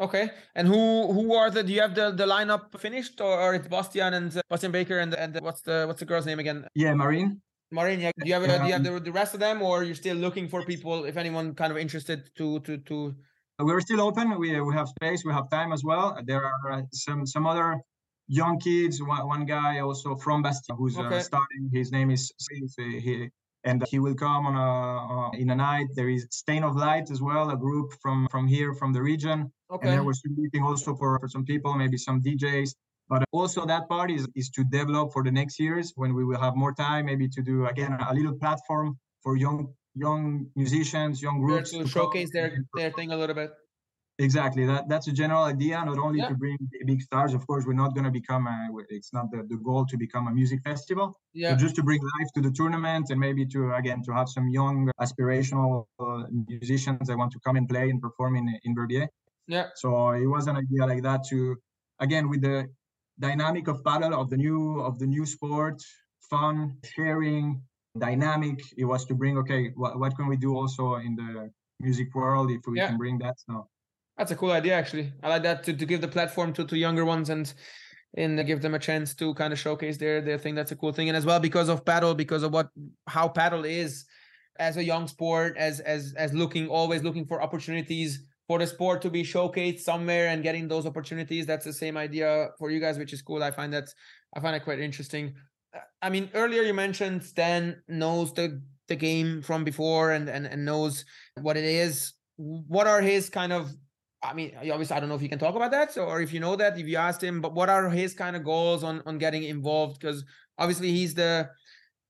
Okay, 0.00 0.30
and 0.54 0.66
who 0.66 1.12
who 1.12 1.34
are 1.34 1.50
the? 1.50 1.62
Do 1.62 1.72
you 1.72 1.82
have 1.82 1.94
the 1.94 2.10
the 2.10 2.24
lineup 2.24 2.80
finished, 2.80 3.20
or, 3.20 3.38
or 3.38 3.54
it's 3.54 3.68
Bastian 3.68 4.14
and 4.14 4.34
uh, 4.34 4.40
Bastian 4.48 4.72
Baker 4.72 4.98
and 4.98 5.12
and 5.14 5.38
what's 5.42 5.60
the 5.60 5.84
what's 5.86 6.00
the 6.00 6.06
girl's 6.06 6.24
name 6.24 6.38
again? 6.38 6.66
Yeah, 6.74 6.94
Maryne. 6.94 7.40
Maryne, 7.72 8.00
yeah. 8.00 8.10
Do 8.18 8.26
you 8.26 8.32
have 8.32 8.44
um, 8.48 8.62
do 8.62 8.66
you 8.66 8.72
have 8.72 8.82
the, 8.82 8.98
the 8.98 9.12
rest 9.12 9.34
of 9.34 9.40
them, 9.40 9.60
or 9.60 9.84
you're 9.84 9.94
still 9.94 10.16
looking 10.16 10.48
for 10.48 10.64
people? 10.64 11.04
If 11.04 11.18
anyone 11.18 11.54
kind 11.54 11.70
of 11.70 11.76
interested 11.76 12.30
to 12.38 12.60
to 12.60 12.78
to. 12.78 13.14
We're 13.58 13.80
still 13.82 14.00
open. 14.00 14.38
We 14.38 14.58
we 14.62 14.74
have 14.74 14.88
space. 14.88 15.22
We 15.22 15.34
have 15.34 15.50
time 15.50 15.70
as 15.70 15.84
well. 15.84 16.16
There 16.24 16.44
are 16.44 16.72
uh, 16.72 16.82
some 16.92 17.26
some 17.26 17.46
other 17.46 17.78
young 18.26 18.58
kids. 18.58 19.02
One, 19.02 19.26
one 19.26 19.44
guy 19.44 19.80
also 19.80 20.16
from 20.16 20.40
Bastia 20.42 20.74
who's 20.76 20.96
uh, 20.96 21.02
okay. 21.02 21.18
uh, 21.18 21.20
starting. 21.20 21.68
His 21.72 21.92
name 21.92 22.10
is 22.10 22.32
he 22.48 23.28
and 23.64 23.84
he 23.88 23.98
will 23.98 24.14
come 24.14 24.46
on 24.46 24.56
a 24.56 24.70
uh, 25.14 25.30
in 25.42 25.50
a 25.50 25.54
night. 25.54 25.88
There 25.94 26.08
is 26.08 26.26
Stain 26.30 26.64
of 26.64 26.76
Light 26.76 27.10
as 27.10 27.20
well, 27.20 27.50
a 27.50 27.56
group 27.56 27.92
from 28.02 28.28
from 28.30 28.46
here 28.46 28.72
from 28.74 28.92
the 28.92 29.02
region. 29.02 29.52
Okay. 29.70 29.88
And 29.88 30.04
we're 30.04 30.14
still 30.14 30.32
looking 30.36 30.62
also 30.62 30.94
for, 30.94 31.18
for 31.20 31.28
some 31.28 31.44
people, 31.44 31.74
maybe 31.74 31.96
some 31.96 32.20
DJs. 32.20 32.74
But 33.08 33.24
also 33.32 33.66
that 33.66 33.88
part 33.88 34.10
is 34.10 34.26
is 34.36 34.50
to 34.50 34.62
develop 34.62 35.12
for 35.12 35.24
the 35.24 35.32
next 35.32 35.58
years 35.58 35.92
when 35.96 36.14
we 36.14 36.24
will 36.24 36.40
have 36.40 36.54
more 36.54 36.72
time, 36.72 37.06
maybe 37.06 37.28
to 37.28 37.42
do 37.42 37.66
again 37.66 37.92
a 38.08 38.14
little 38.14 38.36
platform 38.38 38.96
for 39.22 39.36
young 39.36 39.74
young 39.96 40.46
musicians, 40.54 41.20
young 41.20 41.40
groups 41.40 41.72
to, 41.72 41.82
to 41.82 41.88
showcase 41.88 42.30
their 42.32 42.64
their 42.74 42.92
thing 42.92 43.10
a 43.10 43.16
little 43.16 43.34
bit. 43.34 43.50
Exactly. 44.20 44.66
That 44.66 44.88
that's 44.88 45.08
a 45.08 45.12
general 45.12 45.44
idea. 45.44 45.82
Not 45.84 45.98
only 45.98 46.20
yeah. 46.20 46.28
to 46.28 46.34
bring 46.34 46.58
big 46.86 47.00
stars. 47.00 47.32
Of 47.32 47.46
course, 47.46 47.64
we're 47.66 47.82
not 47.84 47.94
going 47.94 48.04
to 48.04 48.10
become. 48.10 48.46
A, 48.46 48.68
it's 48.90 49.12
not 49.12 49.30
the, 49.32 49.46
the 49.48 49.56
goal 49.56 49.86
to 49.86 49.96
become 49.96 50.28
a 50.28 50.30
music 50.30 50.60
festival. 50.62 51.18
Yeah. 51.32 51.56
Just 51.56 51.74
to 51.76 51.82
bring 51.82 52.00
life 52.02 52.28
to 52.34 52.42
the 52.42 52.52
tournament 52.52 53.06
and 53.10 53.18
maybe 53.18 53.46
to 53.46 53.72
again 53.74 54.02
to 54.04 54.12
have 54.12 54.28
some 54.28 54.48
young 54.50 54.90
aspirational 55.00 55.86
uh, 55.98 56.24
musicians 56.46 57.08
that 57.08 57.16
want 57.16 57.32
to 57.32 57.40
come 57.44 57.56
and 57.56 57.66
play 57.68 57.88
and 57.88 58.00
perform 58.00 58.36
in 58.36 58.46
in 58.64 58.74
Verbier. 58.74 59.08
Yeah. 59.50 59.66
So 59.74 60.10
it 60.10 60.26
was 60.26 60.46
an 60.46 60.56
idea 60.56 60.86
like 60.86 61.02
that 61.02 61.24
to 61.30 61.56
again 61.98 62.28
with 62.30 62.40
the 62.42 62.68
dynamic 63.18 63.66
of 63.68 63.82
padel 63.82 64.14
of 64.14 64.30
the 64.30 64.36
new 64.36 64.80
of 64.80 64.98
the 65.00 65.06
new 65.06 65.26
sport, 65.26 65.82
fun, 66.30 66.76
sharing, 66.94 67.60
dynamic. 67.98 68.60
It 68.78 68.84
was 68.84 69.04
to 69.06 69.14
bring 69.14 69.36
okay, 69.38 69.72
what, 69.74 69.98
what 69.98 70.16
can 70.16 70.28
we 70.28 70.36
do 70.36 70.56
also 70.56 70.94
in 70.96 71.16
the 71.16 71.50
music 71.80 72.14
world 72.14 72.50
if 72.52 72.60
we 72.66 72.78
yeah. 72.78 72.88
can 72.88 72.96
bring 72.96 73.18
that? 73.18 73.34
So 73.48 73.68
that's 74.16 74.30
a 74.30 74.36
cool 74.36 74.52
idea, 74.52 74.74
actually. 74.74 75.12
I 75.22 75.28
like 75.28 75.42
that 75.42 75.64
to, 75.64 75.72
to 75.74 75.84
give 75.84 76.00
the 76.00 76.08
platform 76.08 76.52
to, 76.54 76.64
to 76.64 76.78
younger 76.78 77.04
ones 77.04 77.28
and 77.28 77.52
and 78.16 78.44
give 78.44 78.60
them 78.60 78.74
a 78.74 78.78
chance 78.78 79.14
to 79.14 79.34
kind 79.34 79.52
of 79.52 79.58
showcase 79.58 79.96
their 79.96 80.20
their 80.20 80.38
thing. 80.38 80.54
That's 80.54 80.72
a 80.72 80.76
cool 80.76 80.92
thing, 80.92 81.08
and 81.08 81.16
as 81.16 81.26
well 81.26 81.40
because 81.40 81.68
of 81.68 81.84
padel, 81.84 82.16
because 82.16 82.44
of 82.44 82.52
what 82.52 82.68
how 83.08 83.28
padel 83.28 83.68
is 83.68 84.04
as 84.60 84.76
a 84.76 84.84
young 84.84 85.08
sport, 85.08 85.56
as 85.56 85.80
as 85.80 86.14
as 86.16 86.32
looking 86.32 86.68
always 86.68 87.02
looking 87.02 87.26
for 87.26 87.42
opportunities 87.42 88.29
for 88.50 88.58
the 88.58 88.66
sport 88.66 89.00
to 89.00 89.08
be 89.08 89.22
showcased 89.22 89.78
somewhere 89.78 90.26
and 90.26 90.42
getting 90.42 90.66
those 90.66 90.84
opportunities. 90.84 91.46
That's 91.46 91.64
the 91.64 91.72
same 91.72 91.96
idea 91.96 92.48
for 92.58 92.68
you 92.68 92.80
guys, 92.80 92.98
which 92.98 93.12
is 93.12 93.22
cool. 93.22 93.44
I 93.44 93.52
find 93.52 93.72
that 93.72 93.94
I 94.34 94.40
find 94.40 94.56
it 94.56 94.64
quite 94.64 94.80
interesting. 94.80 95.34
I 96.02 96.10
mean, 96.10 96.28
earlier 96.34 96.62
you 96.62 96.74
mentioned 96.74 97.22
Stan 97.22 97.80
knows 97.86 98.34
the 98.34 98.60
the 98.88 98.96
game 98.96 99.40
from 99.40 99.62
before 99.62 100.10
and 100.10 100.28
and, 100.28 100.48
and 100.48 100.64
knows 100.64 101.04
what 101.40 101.56
it 101.56 101.62
is. 101.62 102.12
What 102.38 102.88
are 102.88 103.00
his 103.00 103.30
kind 103.30 103.52
of 103.52 103.72
I 104.20 104.34
mean, 104.34 104.56
obviously, 104.56 104.96
I 104.96 104.98
don't 104.98 105.08
know 105.08 105.14
if 105.14 105.22
you 105.22 105.28
can 105.28 105.38
talk 105.38 105.54
about 105.54 105.70
that, 105.70 105.92
so, 105.92 106.06
or 106.06 106.20
if 106.20 106.32
you 106.32 106.40
know 106.40 106.56
that, 106.56 106.76
if 106.76 106.88
you 106.88 106.96
asked 106.96 107.22
him. 107.22 107.40
But 107.40 107.54
what 107.54 107.70
are 107.70 107.88
his 107.88 108.14
kind 108.14 108.34
of 108.34 108.42
goals 108.42 108.82
on 108.82 109.00
on 109.06 109.18
getting 109.18 109.44
involved? 109.44 110.00
Because 110.00 110.24
obviously, 110.58 110.90
he's 110.90 111.14
the 111.14 111.50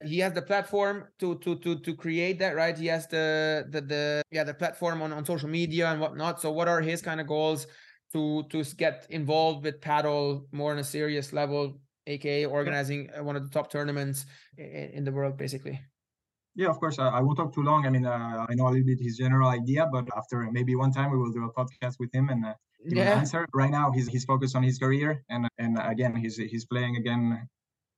he 0.04 0.18
has 0.20 0.32
the 0.32 0.42
platform 0.42 1.04
to 1.18 1.38
to 1.38 1.56
to 1.56 1.78
to 1.80 1.94
create 1.94 2.38
that, 2.38 2.56
right? 2.56 2.76
He 2.76 2.86
has 2.86 3.06
the 3.06 3.66
the 3.68 3.80
the 3.80 4.22
yeah 4.30 4.44
the 4.44 4.54
platform 4.54 5.02
on 5.02 5.12
on 5.12 5.24
social 5.24 5.48
media 5.48 5.88
and 5.88 6.00
whatnot. 6.00 6.40
So, 6.40 6.50
what 6.50 6.68
are 6.68 6.80
his 6.80 7.02
kind 7.02 7.20
of 7.20 7.26
goals 7.26 7.66
to 8.12 8.44
to 8.50 8.64
get 8.76 9.06
involved 9.10 9.64
with 9.64 9.80
padel 9.80 10.46
more 10.52 10.72
on 10.72 10.78
a 10.78 10.84
serious 10.84 11.32
level, 11.32 11.80
aka 12.06 12.46
organizing 12.46 13.10
one 13.20 13.36
of 13.36 13.42
the 13.44 13.50
top 13.50 13.70
tournaments 13.70 14.26
in, 14.56 14.90
in 14.94 15.04
the 15.04 15.12
world, 15.12 15.36
basically? 15.36 15.80
Yeah, 16.56 16.68
of 16.68 16.80
course. 16.80 16.98
I, 16.98 17.08
I 17.08 17.20
won't 17.20 17.36
talk 17.36 17.54
too 17.54 17.62
long. 17.62 17.86
I 17.86 17.90
mean, 17.90 18.06
uh, 18.06 18.46
I 18.48 18.54
know 18.54 18.68
a 18.68 18.70
little 18.70 18.86
bit 18.86 19.00
his 19.00 19.16
general 19.18 19.48
idea, 19.48 19.86
but 19.90 20.08
after 20.16 20.50
maybe 20.50 20.74
one 20.74 20.92
time 20.92 21.10
we 21.10 21.18
will 21.18 21.30
do 21.30 21.44
a 21.44 21.52
podcast 21.52 21.98
with 21.98 22.12
him 22.12 22.28
and 22.28 22.44
uh, 22.44 22.54
yeah. 22.84 23.18
answer. 23.20 23.46
Right 23.54 23.70
now, 23.70 23.90
he's 23.92 24.08
he's 24.08 24.24
focused 24.24 24.56
on 24.56 24.62
his 24.62 24.78
career, 24.78 25.22
and 25.28 25.46
and 25.58 25.78
again, 25.82 26.16
he's 26.16 26.36
he's 26.36 26.64
playing 26.64 26.96
again 26.96 27.48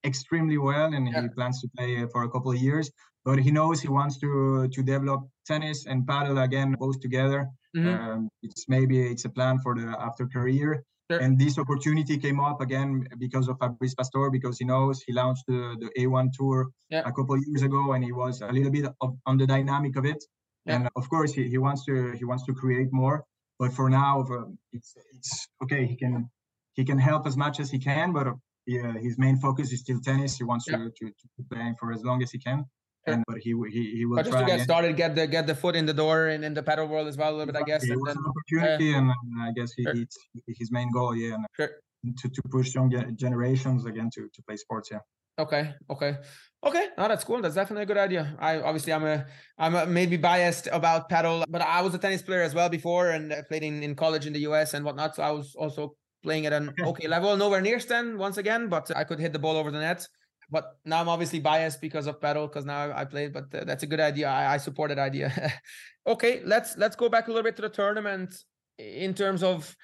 extremely 0.03 0.57
well, 0.57 0.93
and 0.93 1.07
yeah. 1.07 1.21
he 1.21 1.27
plans 1.29 1.61
to 1.61 1.67
play 1.75 2.05
for 2.11 2.23
a 2.23 2.29
couple 2.29 2.51
of 2.51 2.57
years. 2.57 2.91
But 3.25 3.39
he 3.39 3.51
knows 3.51 3.81
he 3.81 3.87
wants 3.87 4.17
to 4.19 4.67
to 4.67 4.83
develop 4.83 5.21
tennis 5.45 5.85
and 5.85 6.05
padel 6.05 6.43
again 6.43 6.75
both 6.79 6.99
together. 6.99 7.47
Mm-hmm. 7.75 7.89
Um, 7.89 8.29
it's 8.41 8.65
maybe 8.67 9.01
it's 9.01 9.25
a 9.25 9.29
plan 9.29 9.59
for 9.59 9.75
the 9.75 9.87
after 10.07 10.27
career. 10.27 10.83
Sure. 11.11 11.19
And 11.19 11.37
this 11.37 11.57
opportunity 11.57 12.17
came 12.17 12.39
up 12.39 12.61
again 12.61 13.05
because 13.19 13.47
of 13.49 13.57
Fabrice 13.59 13.93
Pastor, 13.93 14.29
because 14.29 14.57
he 14.57 14.65
knows 14.65 15.01
he 15.05 15.11
launched 15.11 15.43
the, 15.47 15.75
the 15.81 15.89
A1 16.01 16.29
tour 16.37 16.69
yeah. 16.89 17.01
a 17.05 17.11
couple 17.11 17.35
of 17.35 17.43
years 17.45 17.61
ago, 17.61 17.91
and 17.91 18.03
he 18.03 18.13
was 18.13 18.41
a 18.41 18.51
little 18.51 18.71
bit 18.71 18.85
of, 19.01 19.17
on 19.25 19.37
the 19.37 19.45
dynamic 19.45 19.97
of 19.97 20.05
it. 20.05 20.23
Yeah. 20.65 20.75
And 20.75 20.89
of 20.95 21.09
course, 21.09 21.33
he, 21.33 21.49
he 21.49 21.57
wants 21.57 21.83
to 21.85 22.13
he 22.13 22.25
wants 22.25 22.45
to 22.45 22.53
create 22.53 22.89
more. 22.91 23.25
But 23.59 23.73
for 23.73 23.89
now, 23.89 24.25
it's 24.71 24.95
it's 25.13 25.47
okay. 25.63 25.85
He 25.85 25.95
can 25.95 26.29
he 26.73 26.85
can 26.85 26.97
help 26.97 27.27
as 27.27 27.35
much 27.37 27.59
as 27.59 27.69
he 27.69 27.79
can, 27.79 28.13
but 28.13 28.27
yeah, 28.65 28.93
his 28.93 29.17
main 29.17 29.37
focus 29.37 29.71
is 29.71 29.81
still 29.81 29.99
tennis. 29.99 30.37
He 30.37 30.43
wants 30.43 30.65
yeah. 30.67 30.77
to, 30.77 30.89
to 30.89 31.05
to 31.07 31.43
play 31.51 31.73
for 31.79 31.91
as 31.91 32.03
long 32.03 32.23
as 32.23 32.31
he 32.31 32.39
can 32.39 32.65
and 33.05 33.23
but 33.27 33.37
he 33.39 33.53
he 33.71 33.95
he 33.97 34.05
will 34.05 34.15
but 34.15 34.25
just 34.25 34.37
to 34.37 34.45
get 34.45 34.61
started, 34.61 34.95
get 34.95 35.15
the 35.15 35.27
get 35.27 35.47
the 35.47 35.55
foot 35.55 35.75
in 35.75 35.85
the 35.85 35.93
door 35.93 36.27
and 36.27 36.43
in 36.45 36.53
the 36.53 36.63
padel 36.63 36.87
world 36.87 37.07
as 37.07 37.17
well 37.17 37.31
a 37.31 37.35
little 37.37 37.53
bit, 37.53 37.61
I 37.61 37.63
guess. 37.63 37.83
It 37.83 37.95
was 37.95 38.13
then, 38.13 38.17
an 38.17 38.25
opportunity, 38.31 38.93
uh, 38.93 38.99
and 38.99 39.11
I 39.41 39.51
guess 39.51 39.73
he, 39.73 39.83
sure. 39.83 39.93
it's 39.95 40.17
his 40.47 40.71
main 40.71 40.91
goal, 40.91 41.15
yeah, 41.15 41.35
and 41.35 41.45
sure. 41.55 41.69
to 42.17 42.29
to 42.29 42.41
push 42.49 42.73
young 42.75 42.89
generations 43.15 43.85
again 43.85 44.09
to 44.15 44.29
to 44.33 44.41
play 44.47 44.57
sports, 44.57 44.89
yeah. 44.91 44.99
Okay, 45.39 45.73
okay, 45.89 46.17
okay. 46.63 46.89
No, 46.95 47.07
that's 47.07 47.23
cool. 47.23 47.41
That's 47.41 47.55
definitely 47.55 47.83
a 47.83 47.87
good 47.87 47.97
idea. 47.97 48.35
I 48.39 48.61
obviously 48.61 48.93
I'm 48.93 49.03
a 49.03 49.25
I'm 49.57 49.75
a, 49.75 49.85
maybe 49.85 50.15
biased 50.15 50.67
about 50.71 51.09
padel, 51.09 51.43
but 51.49 51.61
I 51.61 51.81
was 51.81 51.93
a 51.95 51.97
tennis 51.97 52.21
player 52.21 52.43
as 52.43 52.53
well 52.53 52.69
before, 52.69 53.09
and 53.09 53.33
I 53.33 53.41
played 53.41 53.63
in 53.63 53.83
in 53.83 53.95
college 53.95 54.27
in 54.27 54.33
the 54.33 54.41
U.S. 54.41 54.73
and 54.73 54.85
whatnot. 54.85 55.15
So 55.15 55.23
I 55.23 55.31
was 55.31 55.55
also 55.55 55.95
playing 56.23 56.45
at 56.45 56.53
an 56.53 56.73
okay, 56.81 57.07
level, 57.07 57.35
nowhere 57.37 57.61
near 57.61 57.79
Stan 57.79 58.17
once 58.17 58.37
again, 58.37 58.69
but 58.69 58.89
I 58.95 59.03
could 59.03 59.19
hit 59.19 59.33
the 59.33 59.39
ball 59.39 59.57
over 59.57 59.71
the 59.71 59.79
net 59.79 60.07
but 60.53 60.77
now 60.85 61.01
I'm 61.01 61.09
obviously 61.09 61.39
biased 61.39 61.81
because 61.81 62.05
of 62.05 62.19
padel 62.19 62.47
because 62.47 62.63
now 62.63 62.91
I 62.95 63.05
played. 63.05 63.33
But 63.33 63.53
uh, 63.53 63.63
that's 63.63 63.83
a 63.83 63.87
good 63.87 63.99
idea. 63.99 64.29
I, 64.29 64.53
I 64.53 64.57
support 64.57 64.89
that 64.89 64.99
idea. 64.99 65.51
okay, 66.07 66.41
let's 66.45 66.77
let's 66.77 66.95
go 66.95 67.09
back 67.09 67.27
a 67.27 67.31
little 67.31 67.43
bit 67.43 67.55
to 67.57 67.63
the 67.63 67.69
tournament 67.69 68.35
in 68.77 69.13
terms 69.13 69.43
of 69.43 69.75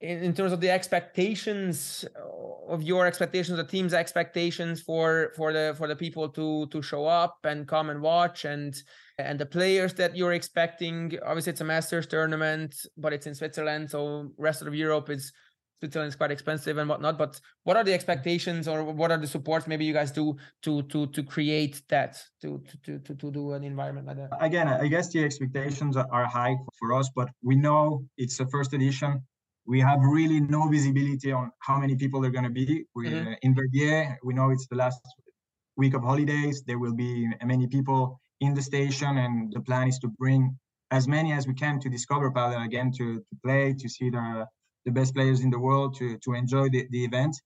in, 0.00 0.22
in 0.22 0.34
terms 0.34 0.52
of 0.52 0.60
the 0.60 0.70
expectations 0.70 2.04
of 2.68 2.82
your 2.82 3.06
expectations, 3.06 3.58
the 3.58 3.64
team's 3.64 3.94
expectations 3.94 4.80
for 4.80 5.32
for 5.36 5.52
the 5.52 5.74
for 5.76 5.86
the 5.86 5.96
people 5.96 6.28
to 6.30 6.66
to 6.68 6.82
show 6.82 7.06
up 7.06 7.38
and 7.44 7.68
come 7.68 7.90
and 7.90 8.00
watch 8.00 8.46
and 8.46 8.74
and 9.18 9.38
the 9.38 9.46
players 9.46 9.92
that 9.94 10.16
you're 10.16 10.32
expecting. 10.32 11.12
Obviously, 11.26 11.52
it's 11.52 11.60
a 11.60 11.64
Masters 11.64 12.06
tournament, 12.06 12.74
but 12.96 13.12
it's 13.12 13.26
in 13.26 13.34
Switzerland, 13.34 13.90
so 13.90 14.30
rest 14.38 14.62
of 14.62 14.74
Europe 14.74 15.10
is 15.10 15.32
Switzerland 15.84 16.08
is 16.08 16.16
quite 16.16 16.30
expensive 16.30 16.78
and 16.78 16.88
whatnot. 16.88 17.18
But 17.18 17.38
what 17.64 17.76
are 17.76 17.84
the 17.84 17.92
expectations 17.92 18.66
or 18.66 18.84
what 18.84 19.10
are 19.10 19.18
the 19.18 19.26
supports 19.26 19.66
maybe 19.66 19.84
you 19.84 19.92
guys 19.92 20.10
do 20.10 20.36
to 20.62 20.82
to 20.84 21.06
to 21.08 21.22
create 21.22 21.82
that 21.88 22.22
to 22.40 22.62
to 22.84 22.98
to 23.00 23.14
to 23.14 23.30
do 23.30 23.52
an 23.52 23.64
environment 23.64 24.06
like 24.06 24.16
that? 24.16 24.30
Again, 24.40 24.68
I 24.68 24.88
guess 24.88 25.12
the 25.12 25.22
expectations 25.22 25.96
are 25.96 26.26
high 26.26 26.56
for 26.78 26.94
us, 26.94 27.10
but 27.14 27.28
we 27.42 27.54
know 27.54 28.06
it's 28.16 28.38
the 28.38 28.46
first 28.46 28.72
edition. 28.72 29.22
We 29.66 29.80
have 29.80 30.00
really 30.00 30.40
no 30.40 30.68
visibility 30.68 31.32
on 31.32 31.50
how 31.60 31.78
many 31.78 31.96
people 31.96 32.24
are 32.24 32.30
going 32.30 32.48
to 32.52 32.56
be. 32.62 32.84
We 32.94 33.08
mm-hmm. 33.08 33.32
uh, 33.32 33.36
in 33.42 33.54
Verbier, 33.54 34.18
we 34.24 34.32
know 34.32 34.50
it's 34.50 34.66
the 34.68 34.76
last 34.76 35.02
week 35.76 35.94
of 35.94 36.02
holidays. 36.02 36.62
There 36.66 36.78
will 36.78 36.94
be 36.94 37.28
many 37.44 37.66
people 37.66 38.20
in 38.40 38.54
the 38.54 38.62
station, 38.62 39.18
and 39.18 39.52
the 39.52 39.60
plan 39.60 39.88
is 39.88 39.98
to 39.98 40.08
bring 40.08 40.56
as 40.90 41.08
many 41.08 41.32
as 41.32 41.46
we 41.46 41.54
can 41.54 41.78
to 41.80 41.88
discover 41.90 42.30
padel 42.30 42.64
again, 42.64 42.90
to 42.98 43.06
to 43.28 43.34
play, 43.44 43.74
to 43.82 43.88
see 43.88 44.08
the 44.10 44.46
the 44.84 44.92
best 44.92 45.14
players 45.14 45.40
in 45.40 45.50
the 45.50 45.58
world 45.58 45.96
to, 45.98 46.18
to 46.18 46.34
enjoy 46.34 46.68
the, 46.68 46.86
the 46.90 47.04
event. 47.04 47.36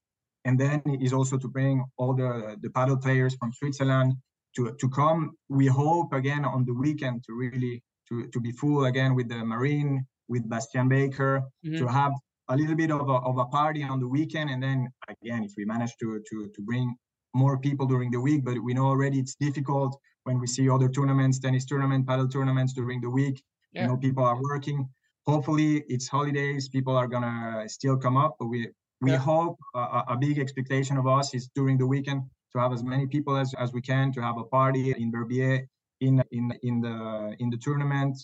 And 0.44 0.58
then 0.58 0.82
is 1.00 1.12
also 1.12 1.36
to 1.36 1.48
bring 1.48 1.84
all 1.98 2.14
the, 2.14 2.56
the 2.62 2.68
padel 2.68 3.00
players 3.00 3.34
from 3.34 3.52
Switzerland 3.52 4.14
to, 4.56 4.74
to 4.80 4.88
come. 4.88 5.32
We 5.48 5.66
hope 5.66 6.12
again 6.12 6.44
on 6.44 6.64
the 6.64 6.74
weekend 6.74 7.24
to 7.24 7.34
really 7.34 7.82
to, 8.08 8.26
to 8.28 8.40
be 8.40 8.52
full 8.52 8.86
again 8.86 9.14
with 9.14 9.28
the 9.28 9.36
Maryne, 9.36 10.06
with 10.28 10.48
Bastian 10.48 10.88
Baker, 10.88 11.42
mm-hmm. 11.64 11.78
to 11.78 11.86
have 11.86 12.12
a 12.48 12.56
little 12.56 12.74
bit 12.74 12.90
of 12.90 13.08
a, 13.08 13.18
of 13.30 13.38
a 13.38 13.44
party 13.46 13.82
on 13.82 14.00
the 14.00 14.08
weekend. 14.08 14.50
And 14.50 14.62
then 14.62 14.88
again, 15.08 15.44
if 15.44 15.52
we 15.56 15.64
manage 15.64 15.94
to, 16.00 16.22
to, 16.30 16.50
to 16.54 16.62
bring 16.62 16.94
more 17.34 17.58
people 17.58 17.86
during 17.86 18.10
the 18.10 18.20
week, 18.20 18.44
but 18.44 18.58
we 18.58 18.72
know 18.72 18.86
already 18.86 19.18
it's 19.18 19.34
difficult 19.34 19.98
when 20.24 20.40
we 20.40 20.46
see 20.46 20.68
other 20.70 20.88
tournaments, 20.88 21.38
tennis 21.38 21.66
tournament, 21.66 22.06
padel 22.06 22.30
tournaments 22.32 22.72
during 22.72 23.00
the 23.00 23.10
week. 23.10 23.42
Yeah. 23.72 23.82
You 23.82 23.88
know, 23.88 23.96
people 23.96 24.24
are 24.24 24.40
working 24.40 24.88
hopefully 25.28 25.84
it's 25.88 26.08
holidays 26.08 26.68
people 26.68 26.96
are 26.96 27.08
gonna 27.14 27.68
still 27.68 27.96
come 27.96 28.16
up 28.16 28.36
but 28.38 28.46
we 28.46 28.60
we 29.00 29.12
yeah. 29.12 29.18
hope 29.18 29.58
a, 29.74 30.02
a, 30.14 30.16
big 30.16 30.38
expectation 30.38 30.96
of 30.96 31.06
us 31.06 31.34
is 31.34 31.48
during 31.54 31.76
the 31.78 31.86
weekend 31.86 32.20
to 32.52 32.58
have 32.58 32.72
as 32.72 32.82
many 32.82 33.06
people 33.06 33.36
as, 33.36 33.54
as 33.64 33.72
we 33.72 33.80
can 33.80 34.10
to 34.12 34.20
have 34.20 34.36
a 34.38 34.44
party 34.44 34.90
in 35.02 35.12
Verbier 35.12 35.66
in 36.00 36.14
in 36.38 36.44
in 36.62 36.80
the 36.80 36.96
in 37.38 37.50
the 37.50 37.58
tournament 37.66 38.16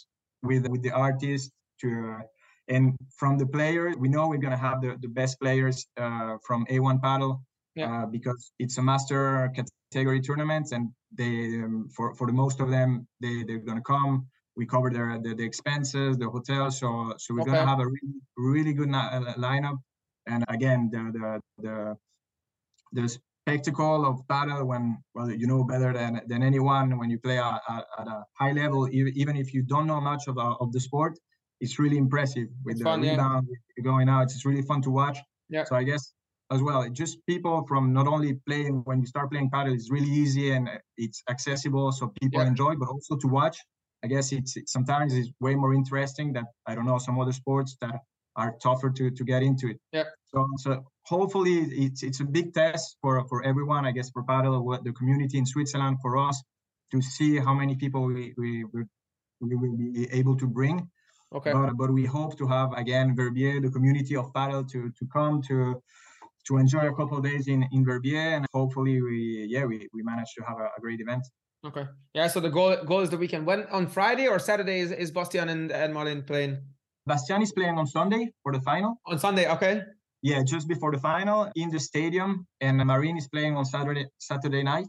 with 0.43 0.67
with 0.73 0.83
the 0.83 0.91
artists 0.91 1.51
to 1.81 2.17
and 2.69 2.97
from 3.19 3.37
the 3.39 3.49
players 3.57 3.95
we 4.05 4.09
know 4.09 4.25
we're 4.29 4.51
to 4.59 4.65
have 4.69 4.81
the, 4.81 4.97
the 5.05 5.13
best 5.21 5.39
players 5.43 5.87
uh, 6.05 6.37
from 6.47 6.65
A1 6.71 7.01
padel 7.05 7.33
yeah. 7.75 7.87
uh, 7.93 8.07
because 8.07 8.53
it's 8.59 8.79
a 8.79 8.83
master 8.83 9.53
category 9.93 10.21
tournament 10.21 10.67
and 10.73 10.85
they 11.21 11.35
um, 11.65 11.89
for 11.95 12.15
for 12.17 12.27
the 12.27 12.37
most 12.43 12.61
of 12.61 12.71
them 12.71 13.07
they 13.21 13.35
they're 13.47 13.77
to 13.83 13.89
come 13.95 14.27
we 14.57 14.67
cover 14.67 14.91
the, 14.91 15.21
the, 15.23 15.35
the 15.35 15.45
expenses, 15.45 16.17
the 16.19 16.29
hotel. 16.29 16.71
So 16.71 17.15
so 17.19 17.35
we're 17.35 17.43
okay. 17.43 17.53
gonna 17.53 17.67
have 17.67 17.81
a 17.81 17.87
really 17.87 18.15
really 18.37 18.73
good 18.73 18.91
uh, 18.91 19.35
lineup. 19.37 19.79
And 20.27 20.45
again, 20.49 20.91
the 20.93 21.03
the 21.19 21.41
the 21.63 21.97
the 22.93 23.19
spectacle 23.47 24.07
of 24.07 24.27
padel 24.27 24.65
when 24.67 24.97
well 25.15 25.31
you 25.31 25.47
know 25.47 25.65
better 25.65 25.93
than 25.93 26.21
than 26.27 26.43
anyone 26.43 26.99
when 26.99 27.11
you 27.11 27.19
play 27.19 27.39
at, 27.39 27.61
at 27.99 28.07
a 28.07 28.25
high 28.39 28.53
level, 28.53 28.89
even 28.91 29.37
if 29.37 29.53
you 29.53 29.63
don't 29.63 29.87
know 29.87 30.01
much 30.01 30.29
of 30.29 30.39
of 30.39 30.73
the 30.73 30.81
sport, 30.81 31.19
it's 31.61 31.79
really 31.79 31.99
impressive 31.99 32.49
with 32.65 32.75
it's 32.75 32.81
the 32.81 32.85
fun, 32.85 33.03
rebound 33.03 33.49
yeah. 33.51 33.83
going 33.83 34.09
out. 34.09 34.25
It's 34.25 34.47
really 34.47 34.63
fun 34.63 34.81
to 34.83 34.91
watch. 34.91 35.19
Yeah. 35.49 35.65
So 35.65 35.77
I 35.77 35.83
guess 35.83 36.13
as 36.51 36.63
well, 36.63 36.89
just 36.91 37.19
people 37.27 37.65
from 37.67 37.93
not 37.93 38.07
only 38.07 38.35
playing 38.47 38.83
when 38.85 39.01
you 39.01 39.07
start 39.07 39.31
playing 39.31 39.51
padel 39.51 39.75
it's 39.75 39.91
really 39.91 40.11
easy 40.11 40.53
and 40.53 40.69
it's 40.97 41.23
accessible, 41.29 41.91
so 41.93 42.13
people 42.21 42.41
yeah. 42.41 42.47
enjoy, 42.47 42.75
but 42.77 42.89
also 42.89 43.17
to 43.17 43.29
watch 43.29 43.59
I 44.05 44.07
guess 44.07 44.33
it's, 44.33 44.57
sometimes 44.67 45.15
it's 45.15 45.31
way 45.41 45.55
more 45.55 45.73
interesting 45.73 46.35
than 46.35 46.45
I 46.67 46.75
don't 46.75 46.87
know 46.87 46.99
some 46.99 47.19
other 47.19 47.33
sports 47.33 47.77
that 47.81 48.01
are 48.37 48.55
tougher 48.63 48.91
to 48.91 49.11
to 49.11 49.25
get 49.25 49.43
into 49.43 49.69
it. 49.73 49.79
Yeah. 49.93 50.05
So 50.27 50.47
so 50.59 50.85
hopefully 51.05 51.55
it's 51.85 52.03
it's 52.03 52.21
a 52.21 52.25
big 52.25 52.53
test 52.53 52.97
for 53.01 53.25
for 53.29 53.45
everyone. 53.45 53.87
I 53.87 53.93
guess 53.93 54.11
for 54.11 54.23
padel, 54.25 54.85
the 54.85 54.93
community 54.93 55.39
in 55.39 55.47
Switzerland, 55.47 55.99
for 56.03 56.19
us 56.19 56.43
to 56.93 57.01
see 57.01 57.39
how 57.39 57.55
many 57.55 57.75
people 57.77 58.03
we 58.05 58.35
we 58.37 58.65
we 59.41 59.57
will 59.57 59.77
be 59.77 60.09
able 60.13 60.37
to 60.37 60.47
bring. 60.47 60.89
Okay. 61.33 61.53
But, 61.53 61.77
but 61.77 61.91
we 61.93 62.05
hope 62.05 62.39
to 62.39 62.47
have 62.47 62.73
again 62.73 63.17
Verbier, 63.17 63.61
the 63.61 63.71
community 63.71 64.17
of 64.17 64.33
padel, 64.33 64.69
to 64.73 64.91
to 64.99 65.07
come 65.13 65.43
to 65.49 65.83
to 66.47 66.59
enjoy 66.59 66.89
a 66.89 66.95
couple 66.95 67.17
of 67.19 67.25
days 67.25 67.49
in 67.49 67.67
in 67.73 67.85
Verbier, 67.85 68.35
and 68.37 68.47
hopefully 68.53 69.01
we 69.01 69.47
yeah 69.49 69.65
we 69.65 69.89
we 69.95 70.03
manage 70.03 70.33
to 70.37 70.43
have 70.49 70.59
a, 70.59 70.69
a 70.77 70.81
great 70.81 71.01
event. 71.01 71.25
Okay. 71.65 71.87
Yeah. 72.13 72.29
So 72.29 72.41
the 72.41 72.51
goal 72.51 72.77
goal 72.85 73.01
is 73.01 73.11
the 73.11 73.17
weekend. 73.17 73.47
When 73.47 73.65
on 73.71 73.87
Friday 73.87 74.27
or 74.29 74.39
Saturday 74.39 74.81
is, 74.81 74.93
is 74.93 75.11
Bastian 75.11 75.49
and, 75.49 75.73
and 75.73 75.95
Maryne 75.95 76.27
playing? 76.27 76.59
Bastian 77.07 77.43
is 77.43 77.53
playing 77.53 77.79
on 77.79 77.87
Sunday 77.87 78.33
for 78.43 78.53
the 78.53 78.61
final. 78.61 79.01
On 79.07 79.19
Sunday, 79.19 79.51
okay. 79.51 79.83
Yeah, 80.23 80.43
just 80.43 80.69
before 80.69 80.91
the 80.91 80.99
final 80.99 81.51
in 81.55 81.71
the 81.71 81.79
stadium, 81.79 82.47
and 82.61 82.81
Maryne 82.81 83.19
is 83.19 83.29
playing 83.29 83.57
on 83.57 83.65
Saturday 83.65 84.07
Saturday 84.19 84.63
night. 84.63 84.89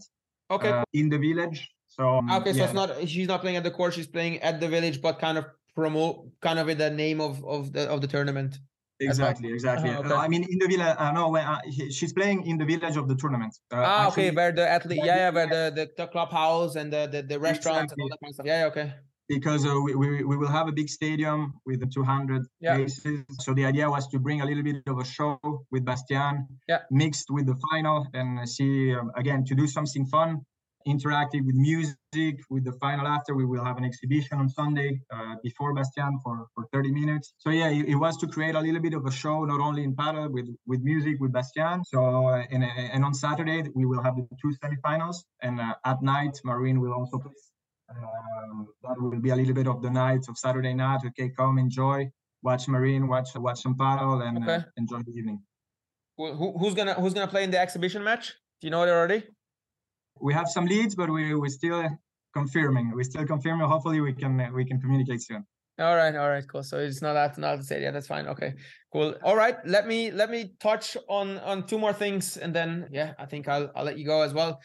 Okay. 0.51 0.69
Uh, 0.69 0.83
in 0.93 1.09
the 1.09 1.17
village. 1.17 1.67
So 1.87 2.17
um, 2.17 2.31
okay, 2.31 2.53
so 2.53 2.63
it's 2.63 2.73
not 2.73 3.07
she's 3.07 3.27
not 3.27 3.41
playing 3.41 3.57
at 3.57 3.63
the 3.63 3.71
court. 3.71 3.93
She's 3.93 4.07
playing 4.07 4.41
at 4.41 4.59
the 4.59 4.67
village, 4.67 5.01
but 5.01 5.19
kind 5.19 5.37
of 5.37 5.45
promote 5.73 6.27
kind 6.41 6.59
of 6.59 6.69
in 6.69 6.77
the 6.77 6.89
name 6.89 7.21
of 7.21 7.43
of 7.45 7.73
the 7.73 7.89
of 7.89 8.01
the 8.01 8.07
tournament. 8.07 8.59
Exactly, 8.99 9.51
exactly. 9.51 9.89
Uh, 9.89 9.99
okay. 9.99 10.09
uh, 10.09 10.17
I 10.17 10.27
mean, 10.27 10.43
in 10.43 10.57
the 10.57 10.67
village. 10.67 10.95
Uh, 10.97 11.11
no, 11.11 11.29
when, 11.29 11.43
uh, 11.43 11.59
she's 11.89 12.13
playing 12.13 12.45
in 12.47 12.57
the 12.57 12.65
village 12.65 12.95
of 12.95 13.07
the 13.07 13.15
tournament. 13.15 13.53
Uh, 13.71 13.77
ah, 13.77 14.07
actually, 14.07 14.27
okay, 14.27 14.35
where 14.35 14.51
the 14.51 14.67
athlete, 14.67 15.01
yeah, 15.03 15.17
yeah, 15.17 15.29
where 15.31 15.47
the, 15.47 15.75
the, 15.75 15.89
the 15.97 16.07
clubhouse 16.07 16.75
and 16.75 16.93
the 16.93 17.07
the, 17.11 17.21
the 17.21 17.39
restaurants 17.39 17.91
exactly. 17.91 17.93
and 17.93 18.01
all 18.01 18.09
that 18.09 18.19
kind 18.21 18.31
of 18.31 18.35
stuff. 18.35 18.45
Yeah, 18.45 18.65
okay. 18.67 18.93
Because 19.27 19.65
uh, 19.65 19.73
we, 19.83 19.95
we, 19.95 20.23
we 20.23 20.37
will 20.37 20.47
have 20.47 20.67
a 20.67 20.71
big 20.71 20.87
stadium 20.87 21.55
with 21.65 21.79
the 21.79 21.87
200 21.87 22.45
yeah. 22.61 22.75
places. 22.75 23.25
So 23.39 23.55
the 23.55 23.65
idea 23.65 23.89
was 23.89 24.07
to 24.09 24.19
bring 24.19 24.41
a 24.41 24.45
little 24.45 24.61
bit 24.61 24.83
of 24.85 24.99
a 24.99 25.03
show 25.03 25.39
with 25.71 25.83
Bastian, 25.83 26.47
yeah. 26.69 26.81
mixed 26.91 27.31
with 27.31 27.47
the 27.47 27.55
final, 27.71 28.07
and 28.13 28.47
see 28.47 28.93
um, 28.93 29.11
again 29.17 29.43
to 29.45 29.55
do 29.55 29.67
something 29.67 30.05
fun 30.05 30.45
interactive 30.87 31.45
with 31.45 31.55
music. 31.55 31.95
With 32.49 32.63
the 32.63 32.73
final 32.73 33.07
after, 33.07 33.35
we 33.35 33.45
will 33.45 33.63
have 33.63 33.77
an 33.77 33.83
exhibition 33.83 34.37
on 34.37 34.47
Sunday 34.47 35.01
uh, 35.11 35.35
before 35.43 35.73
Bastian 35.73 36.19
for, 36.23 36.47
for 36.53 36.65
30 36.71 36.91
minutes. 36.91 37.33
So 37.37 37.49
yeah, 37.49 37.69
it, 37.69 37.89
it, 37.89 37.95
was 37.95 38.17
to 38.17 38.27
create 38.27 38.55
a 38.55 38.59
little 38.59 38.81
bit 38.81 38.93
of 38.93 39.05
a 39.05 39.11
show, 39.11 39.43
not 39.43 39.59
only 39.59 39.83
in 39.83 39.95
padel 39.95 40.31
with 40.31 40.47
with 40.65 40.81
music 40.81 41.15
with 41.19 41.33
Bastian. 41.33 41.83
So 41.83 42.27
uh, 42.27 42.43
and, 42.51 42.63
and 42.63 43.03
on 43.03 43.13
Saturday 43.13 43.63
we 43.73 43.85
will 43.85 44.01
have 44.01 44.15
the 44.15 44.27
two 44.41 44.53
semifinals, 44.63 45.17
and 45.41 45.59
uh, 45.59 45.75
at 45.85 46.01
night 46.01 46.39
Maryne 46.45 46.79
will 46.79 46.93
also 46.93 47.17
play. 47.19 47.33
Um, 47.89 48.67
that 48.83 48.99
will 48.99 49.19
be 49.19 49.29
a 49.29 49.35
little 49.35 49.53
bit 49.53 49.67
of 49.67 49.81
the 49.81 49.91
night 49.91 50.25
of 50.29 50.37
Saturday 50.37 50.73
night. 50.73 51.01
Okay, 51.05 51.29
come 51.29 51.59
enjoy, 51.59 52.09
watch 52.41 52.65
Maryne, 52.67 53.07
watch 53.07 53.29
watch 53.35 53.61
some 53.61 53.75
padel, 53.75 54.23
and 54.27 54.37
uh, 54.37 54.51
okay. 54.51 54.63
enjoy 54.77 54.99
the 54.99 55.11
evening. 55.11 55.41
Who, 56.17 56.57
who's 56.57 56.73
gonna 56.73 56.93
who's 56.93 57.13
gonna 57.13 57.27
play 57.27 57.43
in 57.43 57.51
the 57.51 57.59
exhibition 57.59 58.03
match? 58.03 58.33
Do 58.61 58.67
you 58.67 58.71
know 58.71 58.83
it 58.83 58.89
already? 58.89 59.23
We 60.19 60.33
have 60.33 60.47
some 60.49 60.65
leads, 60.65 60.95
but 60.95 61.09
we 61.09 61.35
we 61.35 61.49
still 61.49 61.89
confirming. 62.33 62.91
We're 62.93 63.03
still 63.03 63.25
confirming. 63.25 63.67
Hopefully, 63.67 64.01
we 64.01 64.13
can 64.13 64.53
we 64.53 64.65
can 64.65 64.79
communicate 64.79 65.21
soon. 65.21 65.45
All 65.77 65.95
right, 65.95 66.15
all 66.15 66.29
right, 66.29 66.47
cool. 66.47 66.63
So 66.63 66.79
it's 66.79 67.01
not 67.01 67.13
that 67.13 67.37
not 67.37 67.57
to 67.57 67.63
say 67.63 67.81
yeah, 67.81 67.91
that's 67.91 68.07
fine. 68.07 68.27
Okay, 68.27 68.53
cool. 68.93 69.15
All 69.23 69.35
right, 69.35 69.57
let 69.65 69.87
me 69.87 70.11
let 70.11 70.29
me 70.29 70.53
touch 70.59 70.95
on 71.09 71.37
on 71.39 71.67
two 71.67 71.77
more 71.77 71.93
things, 71.93 72.37
and 72.37 72.53
then 72.53 72.87
yeah, 72.91 73.13
I 73.19 73.25
think 73.25 73.47
I'll 73.47 73.71
I'll 73.75 73.83
let 73.83 73.97
you 73.97 74.05
go 74.05 74.21
as 74.21 74.33
well. 74.33 74.61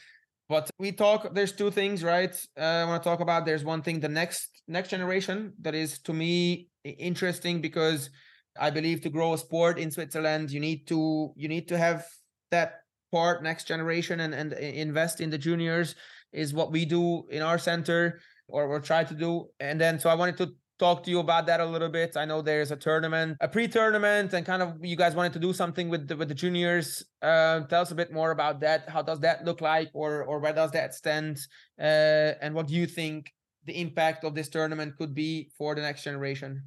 But 0.48 0.70
we 0.78 0.92
talk. 0.92 1.34
There's 1.34 1.52
two 1.52 1.70
things, 1.70 2.02
right? 2.02 2.34
Uh, 2.58 2.82
I 2.82 2.84
want 2.84 3.02
to 3.02 3.08
talk 3.08 3.20
about. 3.20 3.44
There's 3.44 3.64
one 3.64 3.82
thing, 3.82 4.00
the 4.00 4.08
next 4.08 4.62
next 4.68 4.90
generation, 4.90 5.52
that 5.62 5.74
is 5.74 5.98
to 6.00 6.12
me 6.12 6.68
interesting 6.84 7.60
because 7.60 8.10
I 8.58 8.70
believe 8.70 9.00
to 9.02 9.10
grow 9.10 9.32
a 9.32 9.38
sport 9.38 9.78
in 9.78 9.90
Switzerland, 9.90 10.50
you 10.50 10.60
need 10.60 10.86
to 10.88 11.32
you 11.36 11.48
need 11.48 11.68
to 11.68 11.78
have 11.78 12.06
that 12.50 12.79
part 13.10 13.42
next 13.42 13.66
generation 13.66 14.20
and, 14.20 14.34
and 14.34 14.52
invest 14.52 15.20
in 15.20 15.30
the 15.30 15.38
juniors 15.38 15.94
is 16.32 16.54
what 16.54 16.70
we 16.70 16.84
do 16.84 17.24
in 17.30 17.42
our 17.42 17.58
center 17.58 18.20
or 18.48 18.68
we're 18.68 18.80
trying 18.80 19.06
to 19.06 19.14
do. 19.14 19.46
And 19.60 19.80
then 19.80 19.98
so 19.98 20.10
i 20.10 20.14
wanted 20.14 20.36
to 20.38 20.52
talk 20.78 21.04
to 21.04 21.10
you 21.10 21.20
about 21.20 21.46
that 21.46 21.60
a 21.60 21.64
little 21.64 21.90
bit. 21.90 22.16
I 22.16 22.24
know 22.24 22.40
there's 22.40 22.70
a 22.70 22.76
tournament 22.76 23.36
a 23.40 23.48
pre-tournament 23.48 24.32
and 24.32 24.46
kind 24.46 24.62
of 24.62 24.82
you 24.82 24.96
guys 24.96 25.14
wanted 25.14 25.34
to 25.34 25.38
do 25.38 25.52
something 25.52 25.88
with 25.88 26.08
the 26.08 26.16
with 26.16 26.28
the 26.28 26.34
juniors. 26.34 27.04
Uh, 27.22 27.60
tell 27.68 27.82
us 27.82 27.90
a 27.90 27.94
bit 27.94 28.12
more 28.12 28.30
about 28.30 28.60
that. 28.60 28.88
How 28.88 29.02
does 29.02 29.20
that 29.20 29.44
look 29.44 29.60
like 29.60 29.90
or 29.92 30.24
or 30.24 30.38
where 30.40 30.54
does 30.54 30.70
that 30.72 30.94
stand? 30.94 31.38
Uh, 31.78 32.32
and 32.40 32.54
what 32.54 32.66
do 32.66 32.74
you 32.74 32.86
think 32.86 33.32
the 33.66 33.78
impact 33.78 34.24
of 34.24 34.34
this 34.34 34.48
tournament 34.48 34.96
could 34.96 35.14
be 35.14 35.50
for 35.58 35.74
the 35.74 35.82
next 35.82 36.02
generation? 36.02 36.62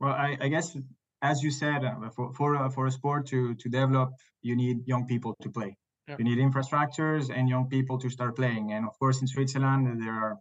Well 0.00 0.12
i, 0.12 0.36
I 0.40 0.48
guess 0.48 0.76
as 1.22 1.42
you 1.42 1.50
said, 1.50 1.84
uh, 1.84 2.10
for 2.10 2.32
for, 2.34 2.56
uh, 2.56 2.68
for 2.68 2.86
a 2.86 2.90
sport 2.90 3.26
to 3.28 3.54
to 3.54 3.68
develop, 3.68 4.10
you 4.42 4.54
need 4.56 4.76
young 4.86 5.06
people 5.06 5.34
to 5.42 5.50
play. 5.50 5.76
You 6.18 6.24
need 6.24 6.38
infrastructures 6.38 7.30
and 7.34 7.48
young 7.48 7.68
people 7.68 7.96
to 7.98 8.10
start 8.10 8.36
playing. 8.36 8.72
And 8.72 8.84
of 8.86 8.98
course, 8.98 9.20
in 9.22 9.28
Switzerland, 9.28 10.02
there 10.02 10.12
are, 10.12 10.36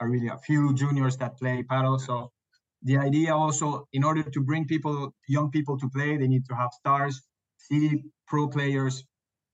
are 0.00 0.08
really 0.08 0.28
a 0.28 0.38
few 0.38 0.72
juniors 0.74 1.16
that 1.16 1.36
play 1.36 1.64
padel. 1.70 2.00
So 2.00 2.30
the 2.82 2.96
idea 2.98 3.34
also, 3.36 3.86
in 3.92 4.04
order 4.04 4.22
to 4.22 4.40
bring 4.40 4.64
people, 4.66 5.12
young 5.28 5.50
people 5.50 5.76
to 5.78 5.88
play, 5.90 6.16
they 6.16 6.28
need 6.28 6.44
to 6.46 6.54
have 6.54 6.70
stars, 6.72 7.20
see 7.58 8.04
pro 8.26 8.48
players 8.48 9.04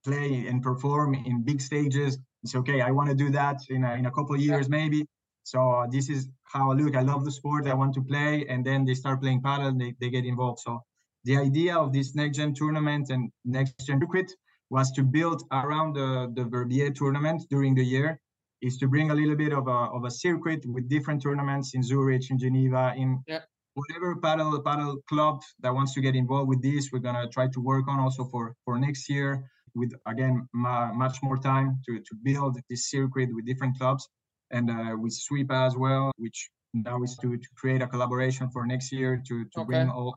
play 0.05 0.47
and 0.47 0.61
perform 0.61 1.13
in 1.13 1.43
big 1.43 1.61
stages. 1.61 2.17
It's 2.43 2.55
okay. 2.55 2.81
I 2.81 2.91
want 2.91 3.09
to 3.09 3.15
do 3.15 3.29
that 3.31 3.57
in 3.69 3.83
a, 3.83 3.95
in 3.95 4.05
a 4.05 4.11
couple 4.11 4.35
of 4.35 4.41
years, 4.41 4.69
maybe. 4.69 5.05
So 5.43 5.59
uh, 5.71 5.87
this 5.87 6.09
is 6.09 6.29
how 6.49 6.71
I 6.71 6.73
look. 6.75 6.95
I 6.95 7.01
love 7.01 7.25
the 7.25 7.31
sport. 7.31 7.67
I 7.67 7.73
want 7.73 7.93
to 7.93 8.01
play, 8.01 8.45
and 8.49 8.65
then 8.65 8.85
they 8.85 8.95
start 8.95 9.21
playing 9.21 9.41
padel. 9.41 9.77
They 9.77 9.95
they 9.99 10.09
get 10.09 10.25
involved. 10.25 10.59
So 10.59 10.83
the 11.23 11.37
idea 11.37 11.77
of 11.77 11.93
this 11.93 12.15
next 12.15 12.37
gen 12.37 12.53
tournament 12.53 13.09
and 13.09 13.31
next 13.45 13.85
gen 13.85 13.99
circuit 13.99 14.31
was 14.69 14.91
to 14.91 15.03
build 15.03 15.43
around 15.51 15.95
the 15.95 16.31
the 16.35 16.45
Verbier 16.45 16.91
tournament 16.91 17.43
during 17.49 17.75
the 17.75 17.83
year. 17.83 18.19
Is 18.61 18.77
to 18.79 18.87
bring 18.87 19.09
a 19.09 19.15
little 19.15 19.37
bit 19.37 19.53
of 19.53 19.67
a 19.67 19.79
of 19.97 20.03
a 20.03 20.11
circuit 20.11 20.65
with 20.65 20.89
different 20.89 21.21
tournaments 21.21 21.75
in 21.75 21.81
Zurich, 21.81 22.29
in 22.29 22.37
Geneva, 22.37 22.93
in 22.97 23.23
yeah. 23.25 23.43
whatever 23.73 24.15
padel 24.15 24.61
padel 24.63 24.97
club 25.07 25.41
that 25.61 25.73
wants 25.73 25.93
to 25.93 26.01
get 26.01 26.15
involved 26.15 26.49
with 26.49 26.61
this. 26.61 26.89
We're 26.91 27.05
gonna 27.07 27.29
try 27.29 27.47
to 27.47 27.59
work 27.61 27.87
on 27.87 27.99
also 27.99 28.25
for 28.25 28.55
for 28.65 28.77
next 28.77 29.09
year 29.09 29.49
with 29.75 29.93
again 30.05 30.49
ma- 30.53 30.91
much 30.91 31.17
more 31.23 31.37
time 31.37 31.79
to 31.85 31.99
to 31.99 32.13
build 32.23 32.59
this 32.69 32.89
circuit 32.89 33.29
with 33.33 33.45
different 33.45 33.77
clubs 33.77 34.09
and 34.51 34.69
uh, 34.69 34.95
with 34.97 35.13
SWIPA 35.13 35.67
as 35.67 35.75
well, 35.75 36.11
which 36.17 36.49
now 36.73 37.01
is 37.03 37.17
to, 37.21 37.37
to 37.37 37.47
create 37.55 37.81
a 37.81 37.87
collaboration 37.87 38.49
for 38.49 38.65
next 38.65 38.91
year 38.91 39.21
to, 39.27 39.45
to 39.45 39.59
okay. 39.61 39.65
bring 39.65 39.89
all. 39.89 40.15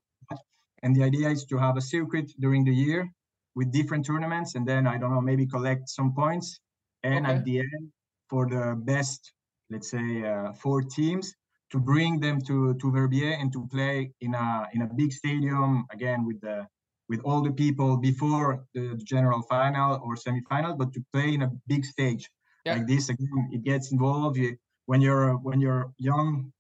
And 0.83 0.95
the 0.97 1.05
idea 1.05 1.29
is 1.31 1.45
to 1.47 1.59
have 1.59 1.77
a 1.77 1.81
circuit 1.81 2.33
during 2.41 2.65
the 2.65 2.75
year 2.75 3.09
with 3.55 3.71
different 3.73 4.05
tournaments, 4.05 4.55
and 4.55 4.67
then 4.67 4.87
I 4.87 4.99
don't 4.99 5.13
know, 5.15 5.21
maybe 5.21 5.47
collect 5.47 5.89
some 5.89 6.15
points, 6.15 6.59
and 7.03 7.27
okay. 7.27 7.37
at 7.37 7.45
the 7.45 7.59
end, 7.61 7.93
for 8.29 8.49
the 8.49 8.75
best, 8.77 9.33
let's 9.71 9.91
say, 9.91 10.25
uh, 10.25 10.53
four 10.53 10.83
teams, 10.83 11.35
to 11.71 11.79
bring 11.79 12.21
them 12.21 12.41
to 12.43 12.75
to 12.75 12.91
Verbier 12.91 13.33
and 13.41 13.53
to 13.53 13.67
play 13.69 14.13
in 14.21 14.35
a 14.35 14.69
in 14.75 14.83
a 14.83 14.87
big 14.87 15.13
stadium 15.13 15.87
again 15.91 16.27
with 16.27 16.41
the 16.41 16.67
with 17.09 17.21
all 17.25 17.43
the 17.43 17.53
people 17.53 17.97
before 17.97 18.65
the 18.75 18.99
general 19.05 19.43
final 19.43 20.01
or 20.05 20.17
semifinal, 20.17 20.77
but 20.77 20.93
to 20.95 21.01
play 21.13 21.35
in 21.35 21.43
a 21.43 21.51
big 21.67 21.85
stage 21.85 22.31
yeah. 22.65 22.75
like 22.75 22.87
this 22.87 23.09
again 23.09 23.49
it 23.53 23.63
gets 23.65 23.93
involved. 23.93 24.37
You, 24.37 24.57
when 24.87 25.01
you're 25.01 25.35
when 25.37 25.61
you're 25.61 25.93
young 25.99 26.53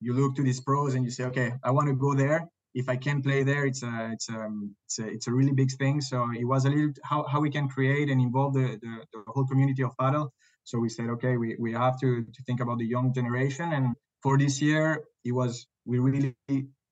you 0.00 0.12
look 0.12 0.34
to 0.36 0.42
these 0.42 0.60
pros 0.60 0.94
and 0.94 1.04
you 1.04 1.10
say 1.10 1.24
okay 1.24 1.52
i 1.64 1.70
want 1.70 1.88
to 1.88 1.94
go 1.94 2.14
there. 2.14 2.48
If 2.74 2.88
i 2.88 2.96
can 2.96 3.22
play 3.22 3.44
there 3.44 3.66
it's 3.66 3.82
a 3.82 4.10
it's 4.12 4.28
a 4.28 4.50
it's 4.86 4.98
a, 4.98 5.06
it's 5.06 5.26
a 5.28 5.32
really 5.32 5.52
big 5.52 5.70
thing. 5.72 6.00
So 6.00 6.28
it 6.36 6.44
was 6.44 6.64
a 6.64 6.70
little 6.70 6.92
how, 7.04 7.24
how 7.32 7.40
we 7.40 7.50
can 7.50 7.68
create 7.68 8.08
and 8.10 8.20
involve 8.20 8.54
the, 8.54 8.78
the, 8.82 8.92
the 9.12 9.22
whole 9.28 9.46
community 9.46 9.82
of 9.84 9.92
padel. 9.96 10.30
So 10.64 10.78
we 10.78 10.88
said 10.88 11.08
okay 11.16 11.36
we, 11.36 11.56
we 11.58 11.72
have 11.72 11.98
to 12.00 12.24
to 12.24 12.40
think 12.46 12.60
about 12.60 12.78
the 12.78 12.86
young 12.86 13.12
generation. 13.14 13.72
And 13.72 13.94
for 14.22 14.36
this 14.38 14.60
year 14.60 15.04
it 15.24 15.32
was 15.32 15.66
we 15.86 15.98
really 15.98 16.34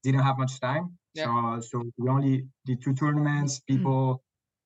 didn't 0.05 0.23
have 0.29 0.39
much 0.39 0.61
time. 0.61 0.99
Yeah. 1.15 1.25
so 1.25 1.61
so 1.71 1.77
we 1.99 2.09
only 2.09 2.47
did 2.67 2.83
two 2.83 2.95
tournaments. 2.95 3.53
Mm. 3.59 3.67
people 3.71 4.23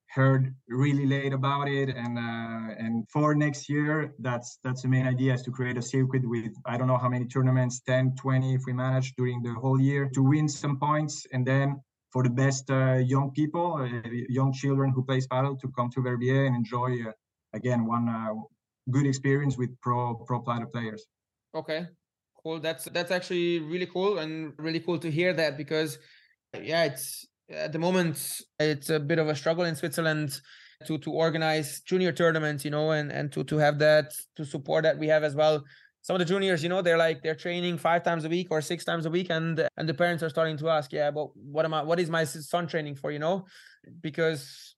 heard 0.09 0.55
really 0.69 1.07
late 1.07 1.33
about 1.33 1.69
it 1.69 1.89
and 1.89 2.19
uh, 2.19 2.75
and 2.79 3.05
for 3.11 3.35
next 3.35 3.69
year 3.69 4.15
that's 4.21 4.59
that's 4.65 4.83
the 4.83 4.89
main 4.89 5.07
idea 5.07 5.35
is 5.35 5.43
to 5.43 5.51
create 5.51 5.77
a 5.77 5.83
circuit 5.83 6.27
with 6.29 6.53
i 6.65 6.77
don't 6.77 6.87
know 6.87 6.97
how 6.97 7.09
many 7.09 7.27
tournaments 7.27 7.81
10 7.81 8.15
20 8.17 8.55
if 8.55 8.63
we 8.67 8.73
manage 8.73 9.15
during 9.17 9.43
the 9.43 9.53
whole 9.55 9.81
year 9.81 10.09
to 10.15 10.23
win 10.23 10.49
some 10.49 10.79
points 10.79 11.27
and 11.33 11.47
then 11.47 11.81
for 12.13 12.23
the 12.23 12.31
best 12.31 12.71
uh, 12.71 12.95
young 12.95 13.31
people 13.33 13.75
uh, 13.75 14.09
young 14.29 14.53
children 14.53 14.91
who 14.91 15.05
play 15.05 15.21
padel 15.21 15.59
to 15.61 15.69
come 15.77 15.91
to 15.91 16.01
verbier 16.01 16.47
and 16.47 16.55
enjoy 16.55 16.91
uh, 17.07 17.13
again 17.53 17.85
one 17.87 18.09
uh, 18.09 18.33
good 18.91 19.07
experience 19.07 19.57
with 19.57 19.71
pro 19.81 20.15
pro 20.15 20.43
padel 20.43 20.71
players. 20.73 21.07
Okay. 21.55 21.87
Cool. 22.43 22.61
That's 22.61 22.85
that's 22.85 23.11
actually 23.11 23.61
really 23.61 23.87
cool 23.87 24.19
and 24.19 24.53
really 24.59 24.81
cool 24.81 24.99
to 24.99 25.11
hear 25.11 25.33
that 25.33 25.57
because 25.57 25.99
yeah 26.55 26.85
it's 26.85 27.27
at 27.51 27.73
the 27.73 27.79
moment 27.79 28.41
it's 28.59 28.91
a 28.91 29.01
bit 29.01 29.19
of 29.19 29.29
a 29.29 29.37
struggle 29.37 29.65
in 29.65 29.77
Switzerland 29.77 30.41
to 30.87 30.99
to 30.99 31.11
organize 31.13 31.81
junior 31.81 32.13
tournaments, 32.13 32.65
you 32.65 32.71
know, 32.71 32.91
and 32.91 33.11
and 33.11 33.33
to 33.33 33.45
to 33.45 33.57
have 33.59 33.79
that 33.79 34.13
to 34.37 34.45
support 34.45 34.85
that 34.85 34.99
we 34.99 35.09
have 35.09 35.25
as 35.25 35.35
well. 35.35 35.65
Some 36.03 36.15
of 36.15 36.21
the 36.21 36.25
juniors, 36.25 36.63
you 36.63 36.69
know, 36.69 36.83
they're 36.83 36.99
like 36.99 37.23
they're 37.23 37.35
training 37.35 37.79
five 37.79 38.05
times 38.05 38.25
a 38.25 38.29
week 38.29 38.49
or 38.51 38.61
six 38.61 38.85
times 38.85 39.07
a 39.07 39.11
week, 39.11 39.29
and 39.31 39.69
and 39.77 39.89
the 39.89 39.95
parents 39.95 40.23
are 40.23 40.29
starting 40.29 40.57
to 40.59 40.69
ask, 40.69 40.93
yeah, 40.93 41.11
but 41.11 41.29
what 41.35 41.65
am 41.65 41.75
I? 41.75 41.83
What 41.83 41.99
is 41.99 42.11
my 42.11 42.25
son 42.25 42.67
training 42.67 42.97
for? 42.97 43.11
You 43.11 43.19
know, 43.19 43.47
because 44.01 44.77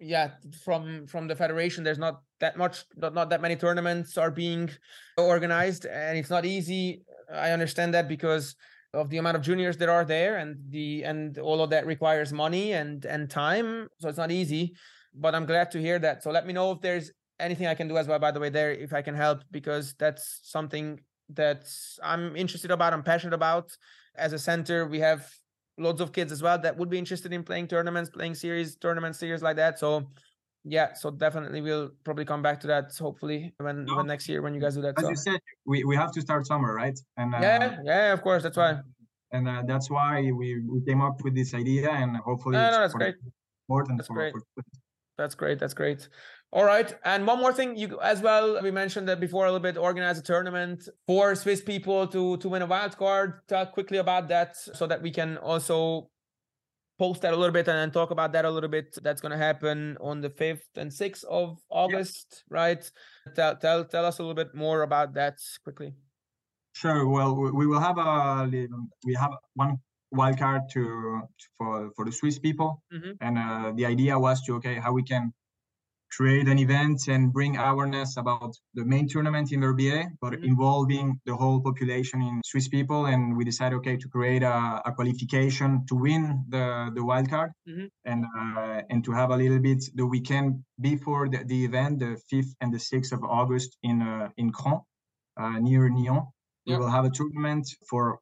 yeah, 0.00 0.30
from 0.64 1.06
from 1.06 1.28
the 1.28 1.36
federation, 1.36 1.84
there's 1.84 1.98
not 1.98 2.22
that 2.40 2.56
much, 2.56 2.84
not, 2.96 3.14
not 3.14 3.30
that 3.30 3.40
many 3.40 3.56
tournaments 3.56 4.18
are 4.18 4.30
being 4.30 4.70
organized, 5.16 5.86
and 5.86 6.18
it's 6.18 6.30
not 6.30 6.44
easy. 6.44 7.04
I 7.32 7.52
understand 7.52 7.94
that 7.94 8.08
because 8.08 8.56
of 8.94 9.10
the 9.10 9.18
amount 9.18 9.36
of 9.36 9.42
juniors 9.42 9.76
that 9.78 9.88
are 9.88 10.04
there 10.04 10.38
and 10.38 10.56
the 10.70 11.04
and 11.04 11.38
all 11.38 11.60
of 11.62 11.70
that 11.70 11.86
requires 11.86 12.32
money 12.32 12.72
and 12.72 13.04
and 13.04 13.28
time. 13.28 13.88
So 13.98 14.08
it's 14.08 14.18
not 14.18 14.30
easy 14.30 14.74
but 15.14 15.34
i'm 15.34 15.46
glad 15.46 15.70
to 15.70 15.80
hear 15.80 15.98
that. 16.00 16.22
So 16.22 16.30
let 16.30 16.46
me 16.46 16.52
know 16.52 16.72
if 16.72 16.80
there's 16.80 17.10
anything 17.40 17.66
i 17.66 17.74
can 17.74 17.88
do 17.88 17.96
as 17.96 18.06
well 18.06 18.18
by 18.18 18.30
the 18.30 18.38
way 18.38 18.48
there 18.48 18.70
if 18.70 18.92
i 18.92 19.02
can 19.02 19.12
help 19.12 19.42
because 19.50 19.94
that's 19.98 20.38
something 20.44 21.00
that 21.28 21.64
i'm 22.00 22.36
interested 22.36 22.70
about 22.70 22.92
i'm 22.92 23.02
passionate 23.02 23.34
about. 23.34 23.70
As 24.16 24.32
a 24.32 24.38
center 24.38 24.86
we 24.86 25.00
have 25.00 25.28
loads 25.76 26.00
of 26.00 26.12
kids 26.12 26.30
as 26.30 26.42
well 26.42 26.58
that 26.58 26.76
would 26.76 26.88
be 26.88 26.98
interested 26.98 27.32
in 27.32 27.42
playing 27.42 27.66
tournaments, 27.66 28.10
playing 28.10 28.34
series, 28.34 28.76
tournament 28.76 29.16
series 29.16 29.42
like 29.42 29.56
that. 29.56 29.78
So 29.78 30.08
yeah, 30.64 30.94
so 30.94 31.10
definitely 31.10 31.60
we'll 31.60 31.90
probably 32.04 32.24
come 32.24 32.42
back 32.42 32.58
to 32.60 32.66
that 32.68 32.92
hopefully 32.98 33.54
when, 33.58 33.84
no. 33.84 33.96
when 33.96 34.06
next 34.06 34.28
year 34.28 34.40
when 34.42 34.54
you 34.54 34.60
guys 34.60 34.74
do 34.74 34.82
that. 34.82 34.98
As 34.98 35.04
so. 35.04 35.10
you 35.10 35.16
said, 35.16 35.40
we, 35.66 35.84
we 35.84 35.94
have 35.94 36.10
to 36.12 36.20
start 36.20 36.46
summer, 36.46 36.74
right? 36.74 36.98
And 37.16 37.34
uh, 37.34 37.38
yeah, 37.40 37.76
yeah, 37.84 38.12
of 38.12 38.22
course, 38.22 38.42
that's 38.42 38.56
why. 38.56 38.80
And 39.32 39.48
uh, 39.48 39.62
that's 39.66 39.90
why 39.90 40.22
we, 40.22 40.60
we 40.60 40.80
came 40.86 41.02
up 41.02 41.22
with 41.22 41.34
this 41.34 41.54
idea, 41.54 41.90
and 41.90 42.16
hopefully, 42.16 42.56
no, 42.56 42.70
no, 42.70 42.78
that's 42.80 42.94
great. 42.94 43.16
Important 43.68 43.98
that's 43.98 44.08
for, 44.08 44.14
great. 44.14 44.32
For... 44.32 44.64
That's 45.18 45.34
great. 45.34 45.58
That's 45.58 45.74
great. 45.74 46.08
All 46.52 46.64
right. 46.64 46.94
And 47.04 47.26
one 47.26 47.40
more 47.40 47.52
thing, 47.52 47.76
you 47.76 48.00
as 48.00 48.22
well. 48.22 48.62
We 48.62 48.70
mentioned 48.70 49.08
that 49.08 49.18
before 49.20 49.44
a 49.44 49.48
little 49.48 49.60
bit. 49.60 49.76
Organize 49.76 50.18
a 50.18 50.22
tournament 50.22 50.88
for 51.06 51.34
Swiss 51.34 51.60
people 51.60 52.06
to 52.08 52.36
to 52.38 52.48
win 52.48 52.62
a 52.62 52.66
wild 52.66 52.96
card. 52.96 53.40
Talk 53.48 53.72
quickly 53.72 53.98
about 53.98 54.28
that 54.28 54.56
so 54.56 54.86
that 54.86 55.02
we 55.02 55.10
can 55.10 55.36
also 55.38 56.10
post 56.98 57.22
that 57.22 57.32
a 57.32 57.36
little 57.36 57.52
bit 57.52 57.68
and 57.68 57.76
then 57.76 57.90
talk 57.90 58.10
about 58.10 58.32
that 58.32 58.44
a 58.44 58.50
little 58.50 58.68
bit. 58.68 58.96
That's 59.02 59.20
going 59.20 59.32
to 59.32 59.38
happen 59.38 59.96
on 60.00 60.20
the 60.20 60.30
5th 60.30 60.76
and 60.76 60.90
6th 60.90 61.24
of 61.24 61.58
August, 61.70 62.44
yeah. 62.50 62.56
right? 62.56 62.90
Tell, 63.34 63.56
tell, 63.56 63.84
tell 63.84 64.04
us 64.04 64.18
a 64.18 64.22
little 64.22 64.34
bit 64.34 64.54
more 64.54 64.82
about 64.82 65.14
that 65.14 65.38
quickly. 65.62 65.94
Sure. 66.74 67.06
Well, 67.06 67.34
we 67.34 67.66
will 67.66 67.80
have 67.80 67.98
a 67.98 68.48
we 69.04 69.14
have 69.14 69.30
one 69.54 69.78
wild 70.10 70.38
card 70.38 70.62
to 70.72 71.22
for 71.56 71.90
for 71.94 72.04
the 72.04 72.10
Swiss 72.10 72.38
people, 72.38 72.82
mm-hmm. 72.92 73.12
and 73.20 73.38
uh, 73.38 73.72
the 73.76 73.86
idea 73.86 74.18
was 74.18 74.42
to 74.42 74.56
okay 74.56 74.74
how 74.74 74.92
we 74.92 75.04
can 75.04 75.32
create 76.16 76.48
an 76.48 76.58
event 76.58 77.08
and 77.08 77.32
bring 77.32 77.56
awareness 77.56 78.16
about 78.16 78.54
the 78.74 78.84
main 78.84 79.08
tournament 79.08 79.52
in 79.52 79.60
Verbier, 79.60 80.12
but 80.20 80.32
mm-hmm. 80.32 80.44
involving 80.44 81.20
the 81.26 81.34
whole 81.34 81.60
population 81.60 82.22
in 82.22 82.40
Swiss 82.44 82.68
people. 82.68 83.06
And 83.06 83.36
we 83.36 83.44
decided, 83.44 83.76
okay, 83.76 83.96
to 83.96 84.08
create 84.08 84.42
a, 84.42 84.82
a 84.84 84.92
qualification 84.92 85.84
to 85.88 85.94
win 85.94 86.44
the, 86.48 86.90
the 86.94 87.04
wild 87.04 87.28
card 87.28 87.52
mm-hmm. 87.68 87.86
and 88.04 88.24
uh, 88.38 88.82
and 88.90 89.04
to 89.04 89.12
have 89.12 89.30
a 89.30 89.36
little 89.36 89.58
bit 89.58 89.82
the 89.94 90.06
weekend 90.06 90.62
before 90.80 91.28
the, 91.28 91.44
the 91.44 91.64
event, 91.64 91.98
the 91.98 92.16
5th 92.32 92.52
and 92.60 92.72
the 92.72 92.78
6th 92.78 93.12
of 93.12 93.22
August 93.24 93.76
in 93.82 94.02
uh, 94.02 94.28
in 94.36 94.52
Cran, 94.52 94.80
uh, 95.36 95.58
near 95.58 95.88
Nyon. 95.88 96.26
We 96.66 96.76
will 96.78 96.88
have 96.88 97.04
a 97.04 97.10
tournament 97.10 97.68
for 97.90 98.20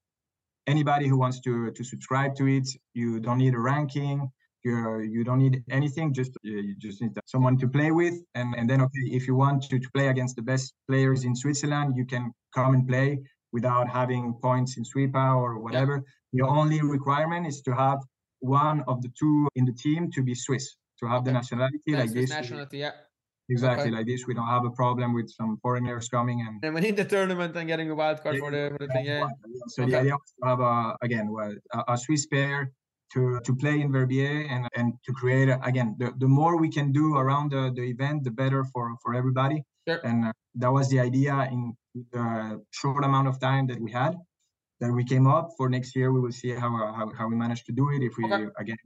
anybody 0.67 1.07
who 1.07 1.19
wants 1.19 1.41
to 1.41 1.71
to 1.71 1.85
subscribe 1.85 2.35
to 2.37 2.47
it. 2.47 2.69
You 2.95 3.21
don't 3.21 3.39
need 3.39 3.55
a 3.55 3.59
ranking 3.59 4.31
you 4.65 5.01
you 5.01 5.25
don't 5.25 5.39
need 5.39 5.63
anything 5.71 6.13
just 6.13 6.33
uh, 6.37 6.63
you 6.69 6.75
just 6.79 7.01
need 7.03 7.13
someone 7.27 7.57
to 7.59 7.69
play 7.69 7.91
with 7.91 8.15
and 8.35 8.55
and 8.57 8.69
then 8.71 8.81
okay 8.81 9.05
if 9.19 9.27
you 9.27 9.35
want 9.35 9.63
to, 9.63 9.79
to 9.79 9.89
play 9.95 10.09
against 10.09 10.37
the 10.37 10.43
best 10.43 10.75
players 10.89 11.25
in 11.25 11.35
switzerland 11.35 11.97
you 11.97 12.05
can 12.05 12.33
come 12.55 12.75
and 12.75 12.87
play 12.89 13.19
without 13.53 13.87
having 13.87 14.33
points 14.41 14.79
in 14.79 14.83
SWIPA 14.83 15.37
or 15.37 15.59
whatever 15.59 16.03
the 16.33 16.43
only 16.43 16.81
requirement 16.81 17.47
is 17.47 17.61
to 17.63 17.73
have 17.75 17.99
one 18.41 18.83
of 18.89 19.03
the 19.03 19.11
two 19.19 19.49
in 19.57 19.65
the 19.65 19.73
team 19.73 20.11
to 20.11 20.23
be 20.23 20.35
swiss 20.35 20.77
to 20.99 21.07
have 21.07 21.21
okay. 21.23 21.31
the 21.31 21.33
nationality 21.33 21.79
That's 21.87 22.01
like 22.01 22.13
this 22.13 22.31
nationality 22.31 22.79
yeah 22.79 22.93
Exactly 23.49 23.89
okay. 23.89 23.97
like 23.97 24.07
this, 24.07 24.25
we 24.27 24.35
don't 24.35 24.47
have 24.47 24.65
a 24.65 24.71
problem 24.71 25.15
with 25.15 25.29
some 25.29 25.59
foreigners 25.63 26.09
coming 26.09 26.41
and. 26.47 26.65
And 26.65 26.75
we 26.75 26.81
need 26.81 26.97
the 26.97 27.05
tournament 27.05 27.57
and 27.57 27.67
getting 27.67 27.91
a 27.91 27.95
wild 27.95 28.23
card 28.23 28.37
yeah, 28.37 28.41
for 28.41 28.51
the 28.51 28.71
for 28.71 28.87
the 28.87 28.93
thing. 28.93 29.05
Yeah. 29.05 29.27
So 29.69 29.83
okay. 29.83 29.91
the 29.91 29.99
idea 29.99 30.13
was 30.13 30.33
to 30.41 30.49
have 30.49 30.61
a 30.61 30.97
again 31.03 31.31
well, 31.31 31.53
a, 31.75 31.93
a 31.95 31.99
Swiss 31.99 32.27
pair 32.27 32.73
to, 33.13 33.41
to 33.45 33.55
play 33.55 33.81
in 33.81 33.93
Verbier 33.93 34.47
and, 34.49 34.69
and 34.75 34.95
to 35.05 35.13
create, 35.13 35.49
again, 35.63 35.97
the, 35.99 36.13
the 36.19 36.29
more 36.29 36.57
we 36.59 36.71
can 36.71 36.93
do 36.93 37.17
around 37.17 37.53
the, 37.53 37.73
the 37.75 37.83
event, 37.83 38.25
the 38.25 38.31
better 38.31 38.65
for, 38.65 38.95
for 39.03 39.15
everybody. 39.15 39.63
Sure. 39.87 40.01
And 40.05 40.27
uh, 40.27 40.33
that 40.57 40.73
was 40.73 40.89
the 40.89 41.01
idea 41.01 41.49
in 41.51 41.77
the 42.13 42.63
short 42.71 43.05
amount 43.05 43.29
of 43.29 43.41
time 43.41 43.67
that 43.67 43.81
we 43.81 43.91
had 43.93 44.17
that 44.81 44.93
we 44.93 45.05
came 45.05 45.27
up 45.27 45.51
for 45.57 45.69
next 45.69 45.95
year. 45.95 46.13
We 46.13 46.21
will 46.21 46.33
see 46.33 46.51
how, 46.51 46.71
how, 46.71 47.13
how 47.17 47.29
we 47.29 47.37
manage 47.37 47.65
to 47.65 47.73
do 47.73 47.91
it. 47.91 48.03
If 48.03 48.17
we, 48.17 48.25
okay. 48.25 48.47
again, 48.59 48.77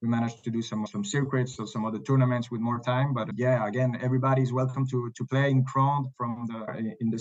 we 0.00 0.08
managed 0.08 0.44
to 0.44 0.50
do 0.50 0.62
some 0.62 0.86
some 0.86 1.04
circuits 1.04 1.58
or 1.58 1.66
some 1.66 1.84
other 1.84 1.98
tournaments 1.98 2.50
with 2.50 2.60
more 2.60 2.78
time. 2.78 3.12
But 3.12 3.28
yeah, 3.36 3.66
again, 3.66 3.98
everybody 4.00 4.42
is 4.42 4.52
welcome 4.52 4.86
to 4.88 5.10
to 5.16 5.24
play 5.24 5.50
in 5.50 5.64
Cran 5.64 6.04
from 6.16 6.46
the 6.46 6.94
in 7.00 7.10
the 7.10 7.20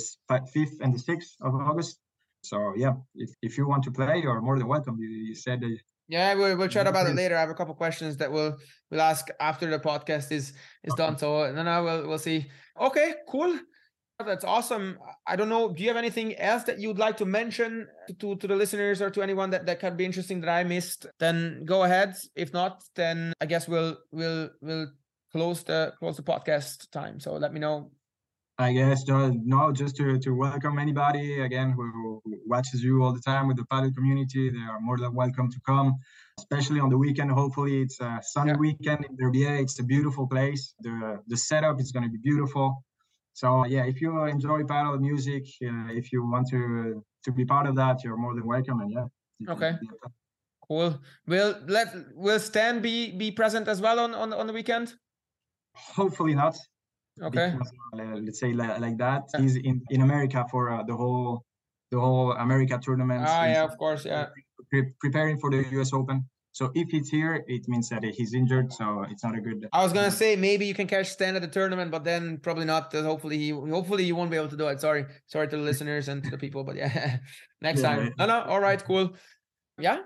fifth 0.53 0.77
and 0.81 0.93
the 0.93 0.99
sixth 0.99 1.35
of 1.41 1.55
August. 1.55 1.99
So 2.43 2.73
yeah, 2.77 2.93
if, 3.15 3.31
if 3.41 3.57
you 3.57 3.67
want 3.67 3.83
to 3.85 3.91
play, 3.91 4.21
you're 4.21 4.41
more 4.41 4.57
than 4.59 4.67
welcome. 4.67 4.95
You, 4.99 5.09
you 5.09 5.35
said 5.35 5.63
yeah, 6.07 6.33
we'll, 6.33 6.55
we'll 6.57 6.67
chat 6.67 6.87
about 6.87 7.07
it 7.07 7.15
later. 7.15 7.35
I 7.35 7.41
have 7.41 7.49
a 7.49 7.53
couple 7.55 7.73
questions 7.75 8.17
that 8.17 8.31
we'll 8.31 8.57
we'll 8.89 9.01
ask 9.01 9.27
after 9.39 9.69
the 9.69 9.79
podcast 9.79 10.31
is 10.31 10.53
is 10.83 10.93
okay. 10.93 11.03
done. 11.03 11.17
So 11.17 11.51
no, 11.51 11.63
no, 11.63 11.83
we'll 11.83 12.07
we'll 12.07 12.19
see. 12.19 12.47
Okay, 12.79 13.15
cool. 13.27 13.57
That's 14.25 14.43
awesome. 14.43 14.97
I 15.27 15.35
don't 15.35 15.49
know. 15.49 15.71
Do 15.71 15.83
you 15.83 15.89
have 15.89 15.97
anything 15.97 16.35
else 16.37 16.63
that 16.63 16.79
you'd 16.79 16.97
like 16.97 17.17
to 17.17 17.25
mention 17.25 17.87
to, 18.19 18.35
to 18.35 18.47
the 18.47 18.55
listeners 18.55 18.99
or 18.99 19.11
to 19.11 19.21
anyone 19.21 19.51
that, 19.51 19.67
that 19.67 19.79
could 19.79 19.95
be 19.95 20.05
interesting 20.05 20.41
that 20.41 20.49
I 20.49 20.63
missed? 20.63 21.05
Then 21.19 21.63
go 21.65 21.83
ahead. 21.83 22.15
If 22.35 22.51
not, 22.51 22.81
then 22.95 23.33
I 23.39 23.45
guess 23.45 23.67
we'll 23.67 23.97
we'll 24.11 24.49
we'll 24.61 24.87
close 25.31 25.63
the 25.63 25.93
close 25.99 26.17
the 26.17 26.23
podcast 26.23 26.89
time. 26.89 27.19
So 27.19 27.33
let 27.33 27.53
me 27.53 27.59
know 27.59 27.91
I 28.59 28.73
guess 28.73 29.07
no, 29.07 29.71
just 29.71 29.97
to, 29.97 30.17
to 30.17 30.31
welcome 30.31 30.79
anybody 30.79 31.41
again 31.41 31.71
who 31.71 32.21
watches 32.47 32.83
you 32.83 33.03
all 33.03 33.13
the 33.13 33.21
time 33.21 33.47
with 33.47 33.57
the 33.57 33.63
padel 33.63 33.93
community. 33.93 34.49
They 34.49 34.57
are 34.57 34.79
more 34.79 34.97
than 34.97 35.13
welcome 35.13 35.51
to 35.51 35.59
come, 35.63 35.95
especially 36.39 36.79
on 36.79 36.89
the 36.89 36.97
weekend. 36.97 37.29
Hopefully, 37.31 37.83
it's 37.83 37.99
a 38.01 38.19
sunny 38.23 38.51
yeah. 38.51 38.57
weekend 38.57 39.05
in 39.05 39.15
Verbier. 39.15 39.57
It's 39.57 39.79
a 39.79 39.83
beautiful 39.83 40.25
place. 40.27 40.73
The 40.79 41.19
the 41.27 41.37
setup 41.37 41.79
is 41.79 41.91
going 41.91 42.05
to 42.05 42.09
be 42.09 42.17
beautiful. 42.17 42.83
So 43.33 43.65
yeah, 43.67 43.85
if 43.85 44.01
you 44.01 44.23
enjoy 44.23 44.63
padel 44.63 44.99
music, 44.99 45.43
uh, 45.63 45.91
if 45.91 46.11
you 46.11 46.25
want 46.25 46.47
to 46.49 47.03
to 47.25 47.31
be 47.31 47.45
part 47.45 47.67
of 47.67 47.75
that, 47.75 48.03
you're 48.03 48.17
more 48.17 48.33
than 48.33 48.47
welcome. 48.47 48.81
And 48.81 48.91
yeah. 48.91 49.53
Okay. 49.53 49.73
Cool. 50.67 50.99
Will 51.27 51.59
let 51.67 51.89
will 52.15 52.39
Stan 52.39 52.81
be 52.81 53.11
be 53.11 53.29
present 53.29 53.67
as 53.67 53.81
well 53.81 53.99
on 53.99 54.15
on 54.15 54.33
on 54.33 54.47
the 54.47 54.53
weekend? 54.53 54.95
Hopefully 55.95 56.33
not. 56.33 56.57
Okay. 57.21 57.51
Because, 57.51 57.71
uh, 57.93 58.19
let's 58.21 58.39
say 58.39 58.53
like, 58.53 58.79
like 58.79 58.97
that. 58.97 59.23
He's 59.37 59.55
in 59.55 59.81
in 59.89 60.01
America 60.01 60.45
for 60.51 60.71
uh, 60.71 60.83
the 60.83 60.95
whole 60.95 61.43
the 61.91 61.99
whole 61.99 62.31
America 62.33 62.79
tournament. 62.81 63.23
Ah, 63.27 63.45
yeah, 63.45 63.63
of 63.63 63.77
course, 63.77 64.05
yeah. 64.05 64.27
Pre- 64.69 64.91
preparing 64.99 65.37
for 65.39 65.49
the 65.49 65.65
U.S. 65.71 65.93
Open. 65.93 66.25
So 66.51 66.71
if 66.73 66.89
he's 66.89 67.09
here, 67.09 67.43
it 67.47 67.67
means 67.67 67.87
that 67.89 68.03
he's 68.03 68.33
injured, 68.33 68.73
so 68.73 69.05
it's 69.11 69.23
not 69.23 69.35
a 69.35 69.41
good. 69.41 69.67
I 69.71 69.83
was 69.83 69.93
gonna 69.93 70.09
say 70.09 70.35
maybe 70.35 70.65
you 70.65 70.73
can 70.73 70.87
catch 70.87 71.07
Stan 71.07 71.35
at 71.35 71.43
the 71.43 71.47
tournament, 71.47 71.91
but 71.91 72.03
then 72.03 72.39
probably 72.39 72.65
not. 72.65 72.91
Hopefully, 72.93 73.37
he 73.37 73.49
hopefully 73.51 74.05
you 74.05 74.15
won't 74.15 74.31
be 74.31 74.37
able 74.37 74.47
to 74.49 74.57
do 74.57 74.67
it. 74.67 74.81
Sorry, 74.81 75.05
sorry 75.27 75.47
to 75.49 75.57
the 75.57 75.61
listeners 75.61 76.07
and 76.07 76.23
to 76.23 76.31
the 76.31 76.37
people, 76.37 76.63
but 76.63 76.75
yeah, 76.75 77.17
next 77.61 77.81
yeah, 77.81 77.95
time. 77.95 78.13
No, 78.17 78.25
no, 78.25 78.41
all 78.41 78.59
right, 78.59 78.83
cool. 78.83 79.13
Yeah, 79.77 79.99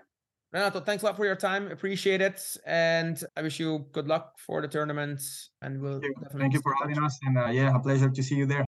Renato, 0.52 0.82
thanks 0.82 1.02
a 1.02 1.06
lot 1.06 1.16
for 1.16 1.26
your 1.26 1.36
time. 1.36 1.72
Appreciate 1.72 2.20
it. 2.20 2.58
And 2.66 3.24
I 3.38 3.42
wish 3.42 3.60
you 3.60 3.86
good 3.94 4.08
luck 4.08 4.38
for 4.38 4.62
the 4.62 4.68
tournament. 4.68 5.22
And 5.62 5.82
we'll 5.82 6.02
thank 6.02 6.18
you, 6.18 6.40
thank 6.40 6.54
you 6.54 6.62
for 6.62 6.76
having 6.82 7.02
us. 7.02 7.18
And 7.24 7.38
uh, 7.38 7.48
yeah, 7.48 7.74
a 7.74 7.80
pleasure 7.80 8.10
to 8.10 8.24
see 8.24 8.36
you 8.36 8.46
there. 8.46 8.60